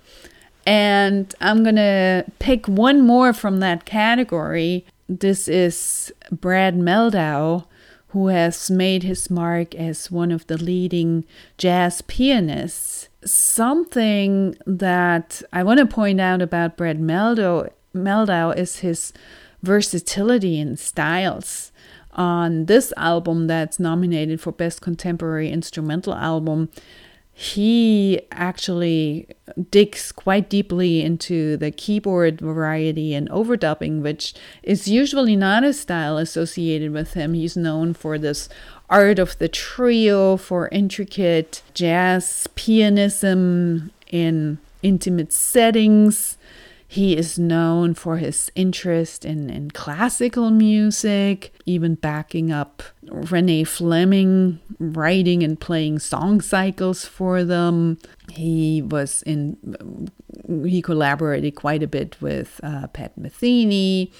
And 0.66 1.33
I'm 1.40 1.62
gonna 1.62 2.24
pick 2.40 2.66
one 2.66 3.06
more 3.06 3.33
from 3.33 3.61
that 3.61 3.85
category. 3.85 4.85
This 5.09 5.46
is 5.46 6.12
Brad 6.33 6.74
Mehldau, 6.74 7.66
who 8.09 8.26
has 8.26 8.68
made 8.68 9.04
his 9.04 9.30
mark 9.30 9.76
as 9.76 10.11
one 10.11 10.33
of 10.33 10.44
the 10.48 10.59
leading 10.59 11.24
jazz 11.56 12.02
pianists 12.02 12.99
something 13.24 14.56
that 14.66 15.42
I 15.52 15.62
want 15.62 15.78
to 15.80 15.87
point 15.87 16.20
out 16.20 16.42
about 16.42 16.76
Brad 16.76 17.00
Mehldau, 17.00 17.70
Mehldau 17.94 18.56
is 18.56 18.78
his 18.78 19.12
versatility 19.62 20.59
in 20.59 20.76
styles. 20.76 21.72
On 22.12 22.66
this 22.66 22.92
album 22.96 23.46
that's 23.46 23.78
nominated 23.78 24.40
for 24.40 24.50
Best 24.52 24.80
Contemporary 24.80 25.50
Instrumental 25.50 26.14
Album, 26.14 26.68
he 27.33 28.20
actually 28.33 29.28
digs 29.70 30.12
quite 30.12 30.50
deeply 30.50 31.02
into 31.02 31.56
the 31.56 31.70
keyboard 31.70 32.40
variety 32.40 33.14
and 33.14 33.30
overdubbing, 33.30 34.02
which 34.02 34.35
is 34.62 34.88
usually 34.88 35.37
not 35.37 35.64
a 35.64 35.72
style 35.72 36.18
associated 36.18 36.92
with 36.92 37.14
him. 37.14 37.33
He's 37.33 37.56
known 37.56 37.94
for 37.94 38.18
this 38.18 38.48
art 38.90 39.18
of 39.18 39.38
the 39.38 39.48
trio 39.48 40.37
for 40.37 40.68
intricate 40.68 41.62
jazz 41.74 42.48
pianism 42.57 43.90
in 44.09 44.59
intimate 44.83 45.33
settings. 45.33 46.37
He 46.88 47.16
is 47.16 47.38
known 47.38 47.94
for 47.94 48.16
his 48.16 48.50
interest 48.57 49.24
in, 49.24 49.48
in 49.48 49.70
classical 49.70 50.50
music, 50.50 51.55
even 51.64 51.94
backing 51.94 52.50
up 52.50 52.83
Renee 53.05 53.62
Fleming, 53.62 54.59
writing 54.81 55.44
and 55.44 55.59
playing 55.61 56.00
song 56.00 56.40
cycles 56.40 57.05
for 57.05 57.44
them. 57.44 57.98
He 58.29 58.83
was 58.83 59.22
in, 59.22 60.11
he 60.64 60.83
collaborated 60.83 61.55
quite 61.55 61.85
a 61.85 61.87
bit 61.87 62.20
with 62.20 62.59
uh, 62.64 62.88
Pat 62.88 63.16
Metheny 63.16 64.11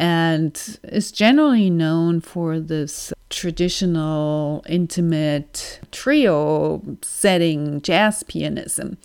and 0.00 0.78
is 0.84 1.12
generally 1.12 1.68
known 1.68 2.22
for 2.22 2.58
this 2.58 3.12
traditional, 3.28 4.64
intimate 4.66 5.78
trio 5.92 6.82
setting 7.02 7.82
jazz 7.82 8.22
pianism. 8.22 8.96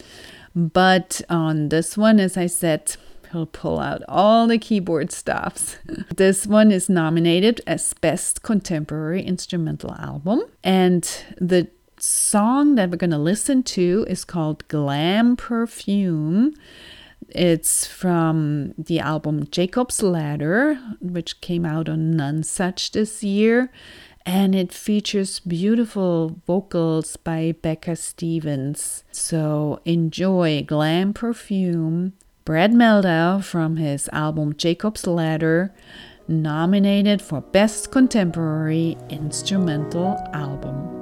But 0.55 1.21
on 1.29 1.67
this 1.67 1.97
one, 1.97 2.21
as 2.21 2.37
I 2.37 2.45
said, 2.45 2.95
he'll 3.33 3.45
pull 3.45 3.77
out 3.77 4.03
all 4.07 4.47
the 4.47 4.57
keyboard 4.57 5.11
stops. 5.11 5.77
this 6.15 6.47
one 6.47 6.71
is 6.71 6.87
nominated 6.87 7.59
as 7.67 7.93
Best 7.95 8.41
Contemporary 8.41 9.21
Instrumental 9.21 9.93
Album. 9.95 10.43
And 10.63 11.03
the 11.37 11.67
song 11.99 12.75
that 12.75 12.89
we're 12.89 12.95
going 12.95 13.09
to 13.11 13.17
listen 13.17 13.63
to 13.63 14.05
is 14.07 14.23
called 14.23 14.65
Glam 14.69 15.35
Perfume. 15.35 16.55
It's 17.29 17.85
from 17.85 18.73
the 18.77 18.99
album 18.99 19.47
Jacob's 19.49 20.01
Ladder, 20.01 20.79
which 21.01 21.41
came 21.41 21.65
out 21.65 21.89
on 21.89 22.13
Nonesuch 22.13 22.91
this 22.91 23.23
year. 23.23 23.71
And 24.27 24.55
it 24.55 24.73
features 24.73 25.39
beautiful 25.39 26.41
vocals 26.47 27.15
by 27.15 27.55
Becca 27.61 27.95
Stevens. 27.95 29.03
So 29.11 29.79
enjoy 29.85 30.63
Glam 30.63 31.13
Perfume. 31.13 32.13
Brad 32.43 32.73
Mehldau 32.73 33.43
from 33.43 33.77
his 33.77 34.07
album 34.13 34.55
Jacob's 34.55 35.07
Ladder, 35.07 35.73
nominated 36.27 37.19
for 37.19 37.41
Best 37.41 37.91
Contemporary 37.91 38.97
Instrumental 39.09 40.15
Album. 40.31 40.94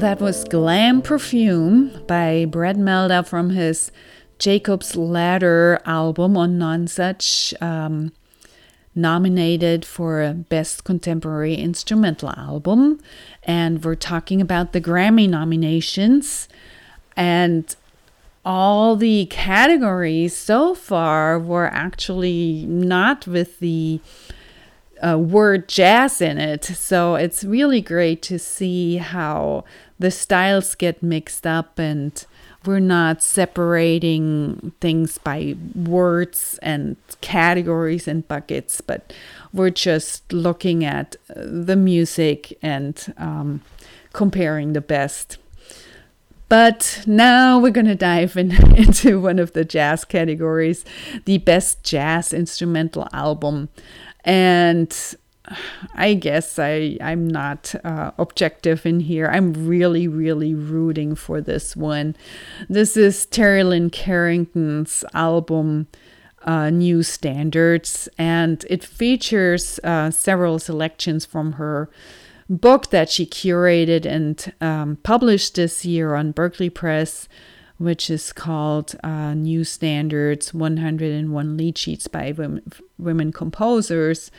That 0.00 0.18
was 0.18 0.44
Glam 0.44 1.02
Perfume 1.02 2.04
by 2.06 2.46
Brad 2.46 2.78
Mehldau 2.78 3.26
from 3.26 3.50
his 3.50 3.92
Jacob's 4.38 4.96
Ladder 4.96 5.78
album 5.84 6.38
on 6.38 6.58
Nonesuch, 6.58 7.52
um, 7.60 8.10
nominated 8.94 9.84
for 9.84 10.32
Best 10.48 10.84
Contemporary 10.84 11.54
Instrumental 11.54 12.30
Album. 12.30 12.98
And 13.42 13.84
we're 13.84 13.94
talking 13.94 14.40
about 14.40 14.72
the 14.72 14.80
Grammy 14.80 15.28
nominations. 15.28 16.48
And 17.14 17.76
all 18.42 18.96
the 18.96 19.26
categories 19.26 20.34
so 20.34 20.74
far 20.74 21.38
were 21.38 21.66
actually 21.66 22.64
not 22.66 23.26
with 23.26 23.58
the 23.58 24.00
uh, 25.06 25.18
word 25.18 25.68
jazz 25.68 26.20
in 26.20 26.38
it. 26.38 26.64
So 26.64 27.16
it's 27.16 27.44
really 27.44 27.80
great 27.82 28.22
to 28.22 28.38
see 28.38 28.96
how 28.96 29.64
the 30.00 30.10
styles 30.10 30.74
get 30.74 31.02
mixed 31.02 31.46
up 31.46 31.78
and 31.78 32.24
we're 32.64 32.80
not 32.80 33.22
separating 33.22 34.72
things 34.80 35.18
by 35.18 35.56
words 35.74 36.58
and 36.62 36.96
categories 37.20 38.08
and 38.08 38.26
buckets, 38.26 38.80
but 38.80 39.12
we're 39.52 39.70
just 39.70 40.32
looking 40.32 40.84
at 40.84 41.16
the 41.28 41.76
music 41.76 42.58
and 42.62 43.14
um, 43.18 43.62
comparing 44.12 44.72
the 44.72 44.80
best. 44.80 45.38
But 46.48 47.04
now 47.06 47.58
we're 47.58 47.70
going 47.70 47.86
to 47.86 47.94
dive 47.94 48.36
in, 48.36 48.52
into 48.76 49.20
one 49.20 49.38
of 49.38 49.52
the 49.52 49.64
jazz 49.64 50.04
categories 50.04 50.84
the 51.24 51.38
best 51.38 51.84
jazz 51.84 52.32
instrumental 52.32 53.06
album. 53.12 53.68
And 54.24 54.94
I 55.94 56.14
guess 56.14 56.58
I, 56.58 56.96
I'm 57.00 57.26
not 57.26 57.74
uh, 57.84 58.12
objective 58.18 58.86
in 58.86 59.00
here. 59.00 59.28
I'm 59.28 59.52
really, 59.66 60.06
really 60.06 60.54
rooting 60.54 61.14
for 61.14 61.40
this 61.40 61.76
one. 61.76 62.16
This 62.68 62.96
is 62.96 63.26
Terri 63.26 63.68
Lyne 63.68 63.90
Carrington's 63.90 65.04
album, 65.14 65.88
uh, 66.44 66.70
New 66.70 67.02
Standards, 67.02 68.08
and 68.16 68.64
it 68.70 68.84
features 68.84 69.80
uh, 69.84 70.10
several 70.10 70.58
selections 70.58 71.24
from 71.24 71.52
her 71.52 71.90
book 72.48 72.90
that 72.90 73.10
she 73.10 73.26
curated 73.26 74.04
and 74.04 74.52
um, 74.60 74.98
published 75.02 75.54
this 75.54 75.84
year 75.84 76.14
on 76.14 76.32
Berklee 76.32 76.74
Press, 76.74 77.28
which 77.78 78.10
is 78.10 78.32
called 78.32 78.94
uh, 79.04 79.34
New 79.34 79.64
Standards 79.64 80.52
101 80.52 81.56
Lead 81.56 81.78
Sheets 81.78 82.08
by 82.08 82.32
Women, 82.32 82.72
women 82.98 83.32
Composers. 83.32 84.30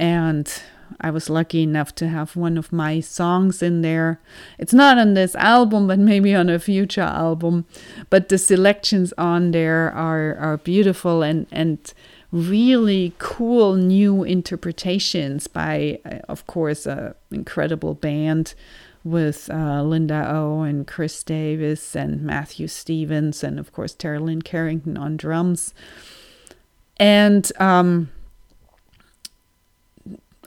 And 0.00 0.50
I 0.98 1.10
was 1.10 1.28
lucky 1.28 1.62
enough 1.62 1.94
to 1.96 2.08
have 2.08 2.34
one 2.34 2.56
of 2.56 2.72
my 2.72 3.00
songs 3.00 3.62
in 3.62 3.82
there. 3.82 4.18
It's 4.58 4.72
not 4.72 4.96
on 4.96 5.12
this 5.12 5.34
album, 5.34 5.86
but 5.86 5.98
maybe 5.98 6.34
on 6.34 6.48
a 6.48 6.58
future 6.58 7.02
album. 7.02 7.66
But 8.08 8.30
the 8.30 8.38
selections 8.38 9.12
on 9.18 9.50
there 9.50 9.92
are, 9.92 10.36
are 10.36 10.56
beautiful 10.56 11.22
and, 11.22 11.46
and 11.52 11.78
really 12.32 13.12
cool 13.18 13.74
new 13.74 14.24
interpretations 14.24 15.46
by, 15.46 16.00
uh, 16.06 16.20
of 16.30 16.46
course, 16.46 16.86
an 16.86 17.14
incredible 17.30 17.92
band 17.92 18.54
with 19.04 19.50
uh, 19.50 19.82
Linda 19.82 20.30
O 20.32 20.62
and 20.62 20.86
Kris 20.86 21.22
Davis 21.22 21.94
and 21.94 22.22
Matthew 22.22 22.68
Stevens 22.68 23.44
and 23.44 23.58
of 23.58 23.72
course 23.72 23.94
Terri 23.94 24.20
Lyne 24.20 24.42
Carrington 24.42 24.96
on 24.96 25.18
drums. 25.18 25.74
And 26.98 27.50
um, 27.58 28.10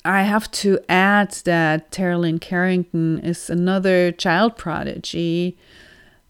I 0.06 0.24
have 0.24 0.51
to 0.51 0.80
add 0.89 1.32
that 1.45 1.91
Terri 1.91 2.20
Lyne 2.20 2.39
Carrington 2.39 3.20
is 3.20 3.49
another 3.49 4.12
child 4.12 4.58
prodigy. 4.58 5.58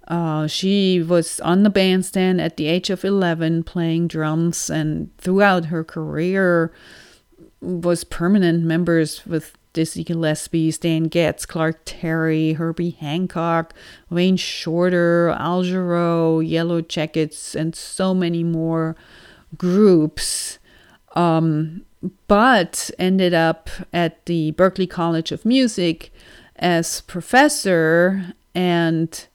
Uh, 0.07 0.47
she 0.47 1.01
was 1.01 1.39
on 1.39 1.63
the 1.63 1.69
bandstand 1.69 2.39
at 2.39 2.57
the 2.57 2.67
age 2.67 2.89
of 2.89 3.03
11 3.03 3.63
playing 3.63 4.07
drums 4.09 4.69
and 4.69 5.15
throughout 5.17 5.65
her 5.65 5.83
career 5.83 6.71
was 7.61 8.03
permanent 8.03 8.63
members 8.63 9.25
with 9.25 9.57
Dizzy 9.71 10.03
Gillespie, 10.03 10.69
Stan 10.69 11.05
Getz, 11.05 11.45
Clark 11.47 11.81
Terry, 11.85 12.53
Herbie 12.53 12.91
Hancock, 12.91 13.73
Wayne 14.09 14.37
Shorter, 14.37 15.29
Al 15.39 15.63
Jarreau, 15.63 16.47
Yellow 16.47 16.81
Jackets, 16.81 17.55
and 17.55 17.75
so 17.75 18.13
many 18.13 18.43
more 18.43 18.95
groups. 19.57 20.59
Um, 21.15 21.85
but 22.27 22.91
ended 22.99 23.33
up 23.33 23.69
at 23.91 24.25
the 24.25 24.51
Berklee 24.53 24.89
College 24.89 25.31
of 25.31 25.45
Music 25.45 26.11
as 26.57 27.01
professor 27.01 28.33
and 28.53 29.27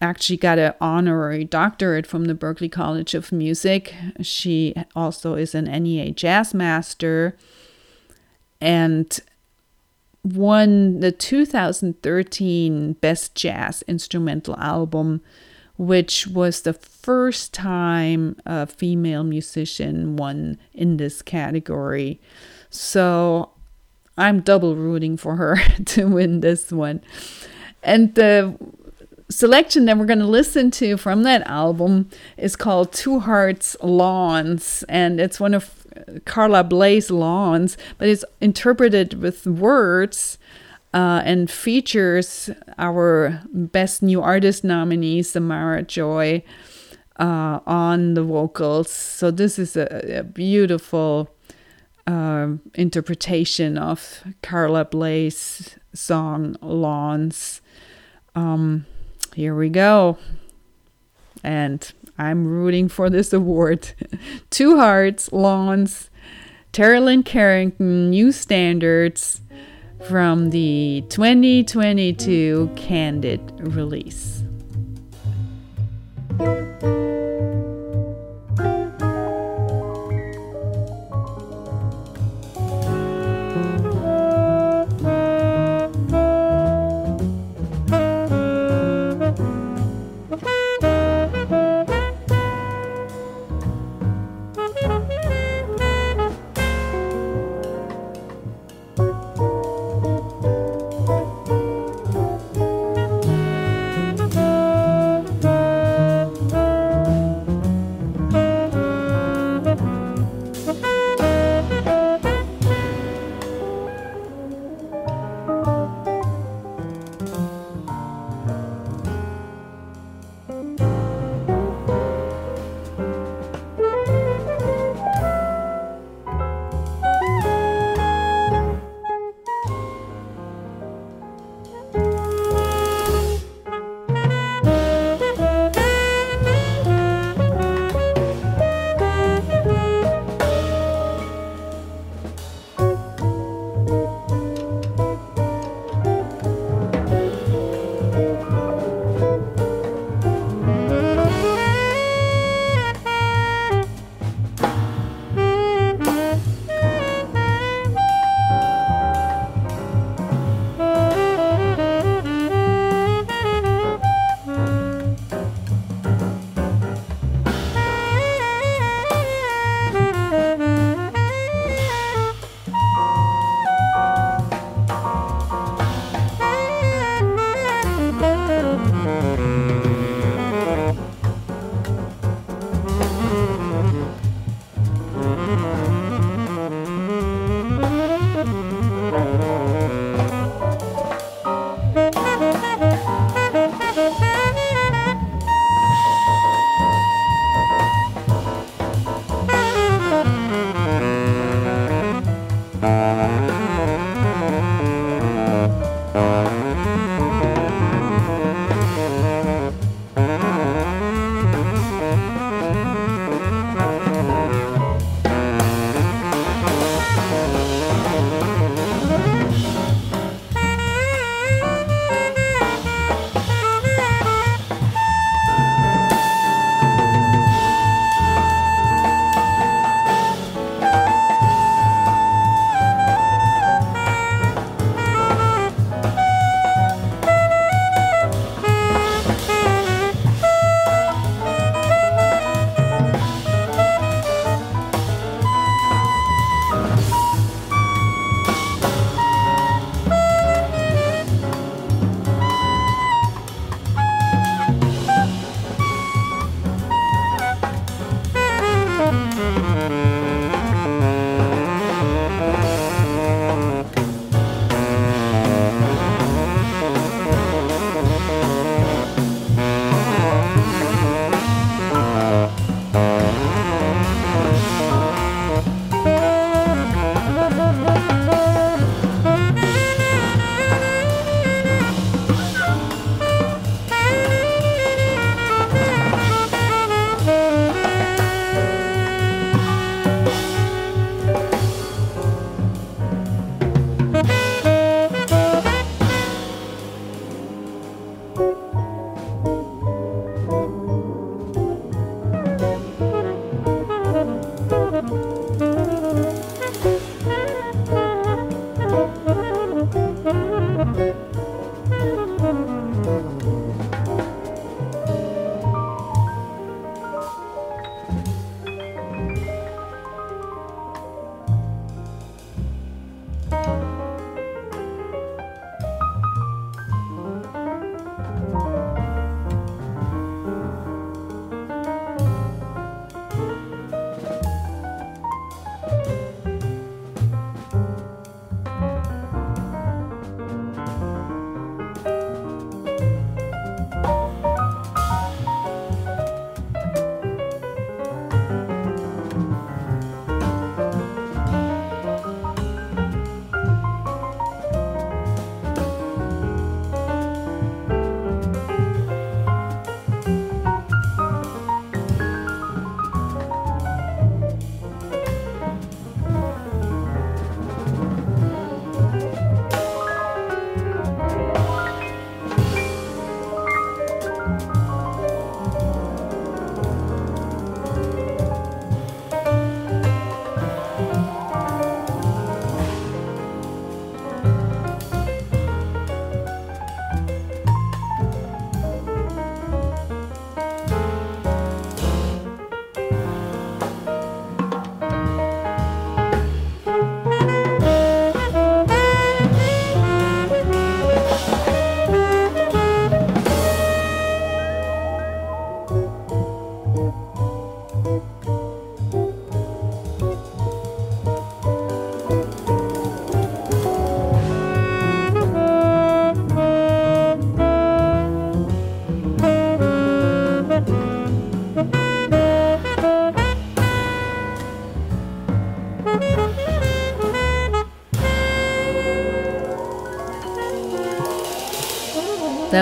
actually 0.00 0.36
got 0.36 0.58
an 0.58 0.74
honorary 0.80 1.44
doctorate 1.44 2.06
from 2.06 2.26
the 2.26 2.34
Berklee 2.34 2.70
College 2.70 3.14
of 3.14 3.32
Music. 3.32 3.94
She 4.20 4.74
also 4.94 5.34
is 5.34 5.54
an 5.54 5.64
NEA 5.64 6.12
jazz 6.12 6.52
master 6.52 7.36
and 8.60 9.20
won 10.22 11.00
the 11.00 11.12
2013 11.12 12.94
Best 12.94 13.34
Jazz 13.34 13.82
Instrumental 13.86 14.56
Album 14.56 15.20
which 15.76 16.26
was 16.26 16.62
the 16.62 16.72
first 16.72 17.52
time 17.52 18.36
a 18.46 18.66
female 18.66 19.24
musician 19.24 20.16
won 20.16 20.58
in 20.72 20.96
this 20.96 21.22
category. 21.22 22.20
So 22.70 23.50
I'm 24.16 24.40
double 24.40 24.76
rooting 24.76 25.16
for 25.16 25.36
her 25.36 25.56
to 25.86 26.06
win 26.06 26.40
this 26.40 26.70
one. 26.70 27.02
And 27.82 28.14
the 28.14 28.56
selection 29.30 29.84
that 29.86 29.98
we're 29.98 30.06
going 30.06 30.18
to 30.20 30.26
listen 30.26 30.70
to 30.70 30.96
from 30.96 31.22
that 31.24 31.42
album 31.46 32.08
is 32.36 32.56
called 32.56 32.92
Two 32.92 33.20
Hearts 33.20 33.76
Lawns, 33.82 34.84
and 34.88 35.20
it's 35.20 35.40
one 35.40 35.54
of 35.54 35.84
Carla 36.24 36.64
Bley's 36.64 37.10
lawns, 37.10 37.76
but 37.98 38.08
it's 38.08 38.24
interpreted 38.40 39.14
with 39.20 39.46
words 39.46 40.38
uh, 40.94 41.20
and 41.24 41.50
features 41.50 42.50
our 42.78 43.42
Best 43.52 44.00
New 44.00 44.22
Artist 44.22 44.62
nominee, 44.62 45.22
Samara 45.22 45.82
Joy, 45.82 46.44
uh, 47.18 47.58
on 47.66 48.14
the 48.14 48.22
vocals. 48.22 48.90
So, 48.90 49.32
this 49.32 49.58
is 49.58 49.76
a, 49.76 50.20
a 50.20 50.22
beautiful 50.22 51.34
uh, 52.06 52.52
interpretation 52.74 53.76
of 53.76 54.22
Carla 54.40 54.84
Bley's 54.84 55.76
song 55.92 56.56
Lawns. 56.62 57.60
Um, 58.36 58.86
here 59.34 59.56
we 59.56 59.70
go. 59.70 60.16
And 61.42 61.92
I'm 62.16 62.46
rooting 62.46 62.88
for 62.88 63.10
this 63.10 63.32
award. 63.32 63.92
Two 64.50 64.76
Hearts, 64.76 65.32
Lawns, 65.32 66.08
Terri 66.72 67.04
Lyne 67.04 67.24
Carrington, 67.24 68.10
New 68.10 68.30
Standards 68.30 69.40
from 70.08 70.50
the 70.50 71.04
2022 71.08 72.70
Candid 72.76 73.40
release. 73.60 74.42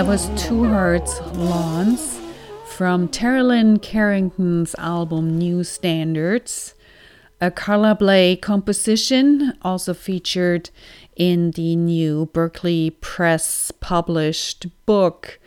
That 0.03 0.09
was 0.09 0.43
Two 0.45 0.65
Hearts 0.65 1.21
Lawns 1.31 2.19
from 2.65 3.07
Terri 3.07 3.81
Carrington's 3.81 4.75
album 4.75 5.37
New 5.37 5.63
Standards. 5.63 6.73
A 7.39 7.49
Carla 7.49 7.95
Bley 7.95 8.35
composition 8.35 9.57
also 9.61 9.93
featured 9.93 10.71
in 11.15 11.51
the 11.51 11.77
new 11.77 12.29
Berklee 12.33 12.99
Press 12.99 13.71
published 13.79 14.65
book 14.85 15.39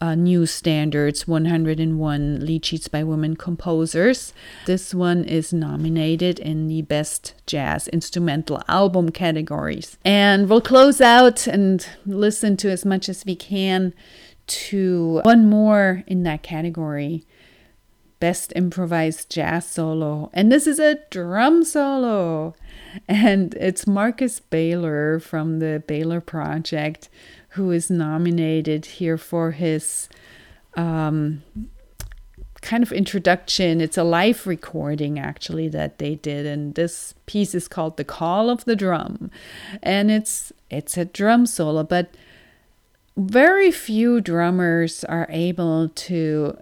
uh, 0.00 0.14
New 0.14 0.46
Standards 0.46 1.28
101 1.28 2.44
Lead 2.44 2.64
Sheets 2.64 2.88
by 2.88 3.04
Women 3.04 3.36
Composers. 3.36 4.32
This 4.66 4.94
one 4.94 5.24
is 5.24 5.52
nominated 5.52 6.38
in 6.38 6.68
the 6.68 6.82
Best 6.82 7.34
Jazz 7.46 7.88
Instrumental 7.88 8.62
Album 8.68 9.10
categories. 9.10 9.98
And 10.04 10.48
we'll 10.48 10.62
close 10.62 11.00
out 11.00 11.46
and 11.46 11.86
listen 12.06 12.56
to 12.58 12.70
as 12.70 12.84
much 12.84 13.08
as 13.08 13.24
we 13.24 13.36
can 13.36 13.92
to 14.46 15.20
one 15.24 15.48
more 15.48 16.02
in 16.06 16.22
that 16.22 16.42
category. 16.42 17.24
Best 18.20 18.52
Improvised 18.54 19.30
Jazz 19.30 19.66
Solo. 19.66 20.30
And 20.34 20.52
this 20.52 20.66
is 20.66 20.78
a 20.78 20.98
drum 21.10 21.64
solo. 21.64 22.54
And 23.08 23.54
it's 23.54 23.86
Marcus 23.86 24.40
Baylor 24.40 25.18
from 25.20 25.58
the 25.58 25.82
Baylor 25.86 26.20
Project 26.20 27.08
who 27.50 27.70
is 27.70 27.90
nominated 27.90 28.86
here 28.86 29.18
for 29.18 29.52
his 29.52 30.08
um, 30.76 31.42
kind 32.60 32.82
of 32.82 32.92
introduction. 32.92 33.80
It's 33.80 33.98
a 33.98 34.04
live 34.04 34.46
recording 34.46 35.18
actually 35.18 35.68
that 35.68 35.98
they 35.98 36.14
did, 36.14 36.46
and 36.46 36.74
this 36.74 37.14
piece 37.26 37.54
is 37.54 37.68
called 37.68 37.96
"The 37.96 38.04
Call 38.04 38.50
of 38.50 38.64
the 38.64 38.76
Drum," 38.76 39.30
and 39.82 40.10
it's 40.10 40.52
it's 40.70 40.96
a 40.96 41.04
drum 41.04 41.46
solo, 41.46 41.82
but 41.82 42.14
very 43.16 43.70
few 43.70 44.20
drummers 44.20 45.04
are 45.04 45.26
able 45.30 45.88
to 45.88 46.56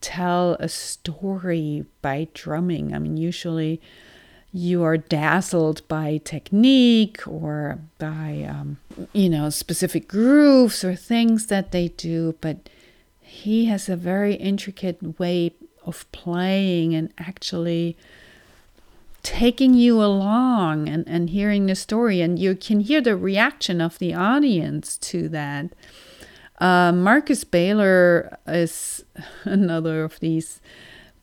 tell 0.00 0.54
a 0.60 0.68
story 0.68 1.86
by 2.02 2.28
drumming. 2.34 2.94
I 2.94 2.98
mean, 2.98 3.16
usually 3.16 3.80
you 4.56 4.82
are 4.84 4.96
dazzled 4.96 5.86
by 5.88 6.20
technique 6.24 7.26
or 7.26 7.78
by 7.98 8.46
um, 8.48 8.78
you 9.12 9.28
know 9.28 9.50
specific 9.50 10.08
grooves 10.08 10.84
or 10.84 10.94
things 10.94 11.46
that 11.46 11.72
they 11.72 11.88
do 11.88 12.34
but 12.40 12.68
he 13.20 13.64
has 13.64 13.88
a 13.88 13.96
very 13.96 14.34
intricate 14.34 15.18
way 15.18 15.52
of 15.84 16.10
playing 16.12 16.94
and 16.94 17.12
actually 17.18 17.96
taking 19.24 19.74
you 19.74 20.02
along 20.02 20.88
and, 20.88 21.08
and 21.08 21.30
hearing 21.30 21.66
the 21.66 21.74
story. 21.74 22.20
And 22.20 22.38
you 22.38 22.54
can 22.54 22.80
hear 22.80 23.00
the 23.00 23.16
reaction 23.16 23.80
of 23.80 23.98
the 23.98 24.14
audience 24.14 24.96
to 24.98 25.28
that. 25.30 25.70
Uh, 26.60 26.92
marcus 26.92 27.42
baylor 27.42 28.38
is 28.46 29.04
another 29.44 30.04
of 30.04 30.20
these 30.20 30.60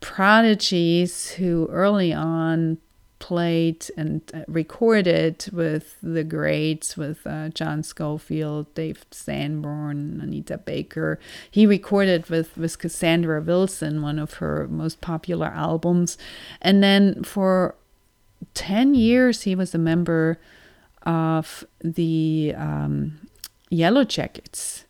prodigies 0.01 1.32
who 1.32 1.67
early 1.71 2.11
on 2.11 2.77
played 3.22 3.86
and 3.95 4.22
uh, 4.34 4.39
recorded 4.47 5.45
with 5.53 5.95
the 6.03 6.24
greats, 6.24 6.97
with 6.97 7.26
uh, 7.26 7.49
John 7.49 7.84
Scofield, 7.84 8.74
Dave 8.74 9.05
Sanborn, 9.11 10.19
Anita 10.22 10.57
Baker. 10.57 11.19
He 11.49 11.65
recorded 11.65 12.30
with, 12.30 12.57
with 12.57 12.80
Cassandra 12.80 13.39
Wilson, 13.39 14.01
one 14.01 14.19
of 14.19 14.34
her 14.36 14.67
most 14.67 14.99
popular 14.99 15.47
albums. 15.47 16.17
And 16.61 16.84
then 16.84 17.24
for 17.24 17.76
10 18.55 18.95
years, 18.95 19.43
he 19.43 19.55
was 19.55 19.74
a 19.74 19.78
member 19.78 20.39
of 21.03 21.63
the 21.80 22.53
um, 22.57 23.28
Yellow 23.69 24.03
Jackets 24.03 24.86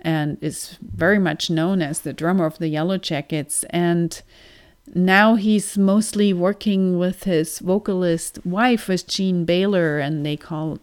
and 0.00 0.38
is 0.40 0.78
very 0.80 1.18
much 1.18 1.50
known 1.50 1.82
as 1.82 2.00
the 2.00 2.12
drummer 2.12 2.46
of 2.46 2.58
the 2.58 2.68
Yellow 2.68 2.96
Jackets. 2.96 3.64
And 3.70 4.22
now 4.94 5.34
he's 5.34 5.76
mostly 5.78 6.32
working 6.32 6.98
with 6.98 7.24
his 7.24 7.58
vocalist 7.58 8.44
wife, 8.44 8.88
with 8.88 9.06
Jean 9.06 9.44
Baylor, 9.44 9.98
and 9.98 10.24
they 10.24 10.36
call 10.36 10.78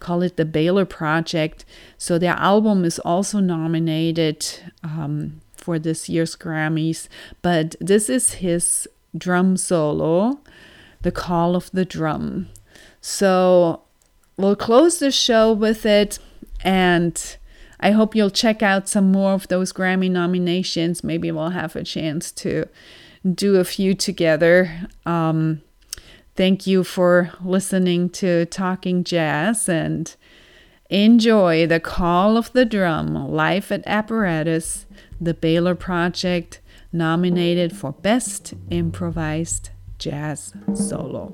call 0.00 0.22
it 0.22 0.36
the 0.36 0.44
Baylor 0.44 0.84
Project. 0.84 1.64
So 1.96 2.18
their 2.18 2.34
album 2.34 2.84
is 2.84 2.98
also 2.98 3.38
nominated 3.38 4.46
um, 4.82 5.40
for 5.54 5.78
this 5.78 6.08
year's 6.08 6.34
Grammys. 6.34 7.08
But 7.40 7.76
this 7.80 8.08
is 8.08 8.34
his 8.34 8.88
drum 9.16 9.56
solo, 9.56 10.40
"The 11.02 11.12
Call 11.12 11.54
of 11.56 11.70
the 11.72 11.84
Drum." 11.84 12.48
So 13.00 13.82
we'll 14.36 14.56
close 14.56 14.98
the 14.98 15.10
show 15.10 15.52
with 15.52 15.86
it, 15.86 16.18
and 16.62 17.36
I 17.80 17.90
hope 17.90 18.14
you'll 18.14 18.30
check 18.30 18.62
out 18.62 18.88
some 18.88 19.10
more 19.10 19.32
of 19.32 19.48
those 19.48 19.72
Grammy 19.72 20.10
nominations. 20.10 21.02
Maybe 21.02 21.30
we'll 21.32 21.50
have 21.50 21.74
a 21.74 21.82
chance 21.82 22.30
to 22.32 22.68
do 23.30 23.56
a 23.56 23.64
few 23.64 23.94
together. 23.94 24.88
Um, 25.06 25.62
thank 26.34 26.66
you 26.66 26.84
for 26.84 27.32
listening 27.42 28.10
to 28.10 28.46
Talking 28.46 29.04
Jazz 29.04 29.68
and 29.68 30.14
enjoy 30.90 31.66
The 31.66 31.80
Call 31.80 32.36
of 32.36 32.52
the 32.52 32.64
Drum 32.64 33.14
Life 33.30 33.70
at 33.72 33.86
Apparatus, 33.86 34.86
the 35.20 35.34
Baylor 35.34 35.74
Project, 35.74 36.60
nominated 36.92 37.76
for 37.76 37.92
Best 37.92 38.54
Improvised 38.70 39.70
Jazz 39.98 40.54
Solo. 40.74 41.32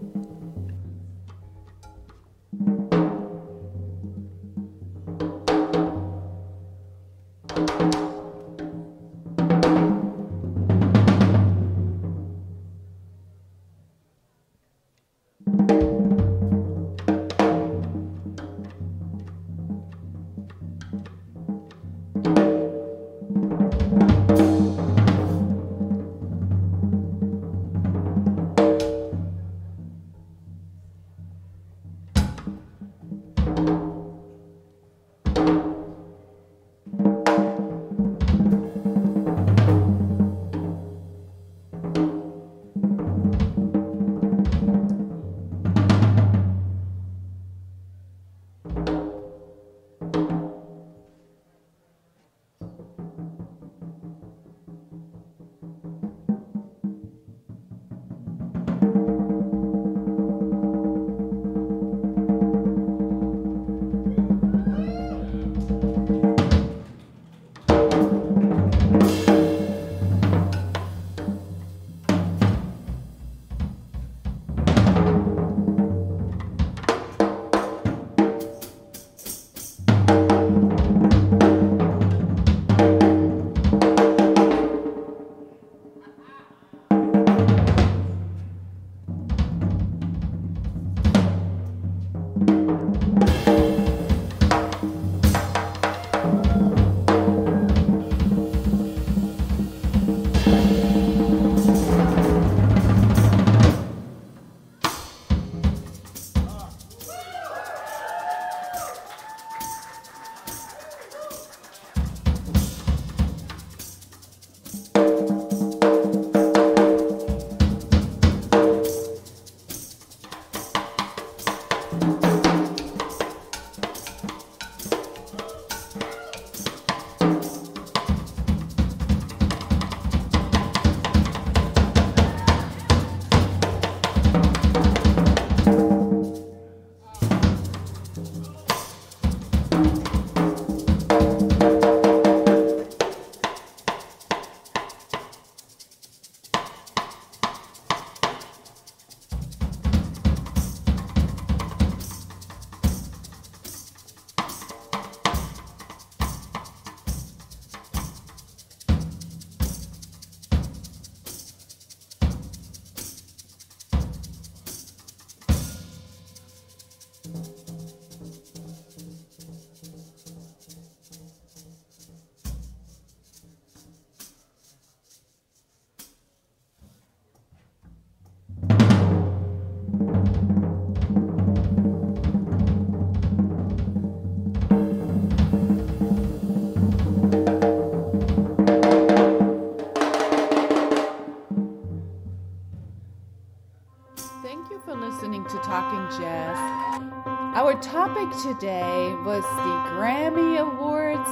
Today 198.54 199.14
was 199.26 199.44
the 199.44 199.74
Grammy 199.92 200.56
Awards 200.58 201.28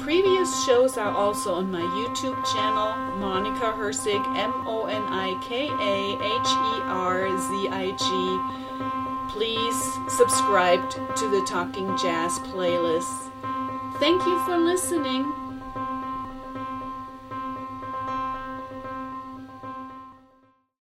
Previous 0.00 0.64
shows 0.64 0.96
are 0.96 1.10
also 1.10 1.54
on 1.54 1.72
my 1.72 1.80
YouTube 1.80 2.36
channel, 2.52 2.94
Monika 3.18 3.74
Herzig, 3.74 4.24
M 4.36 4.52
O 4.68 4.86
N 4.86 5.02
I 5.02 5.36
K 5.42 5.66
A 5.66 6.14
H 6.14 6.46
E 6.46 6.80
R 6.86 7.36
Z 7.36 7.68
I 7.70 7.90
G. 7.98 8.38
Please 9.34 9.98
subscribe 10.16 10.88
to 11.16 11.28
the 11.28 11.42
Talking 11.44 11.96
Jazz 11.98 12.38
playlist. 12.38 13.32
Thank 13.98 14.24
you 14.26 14.38
for 14.44 14.58
listening. 14.58 15.39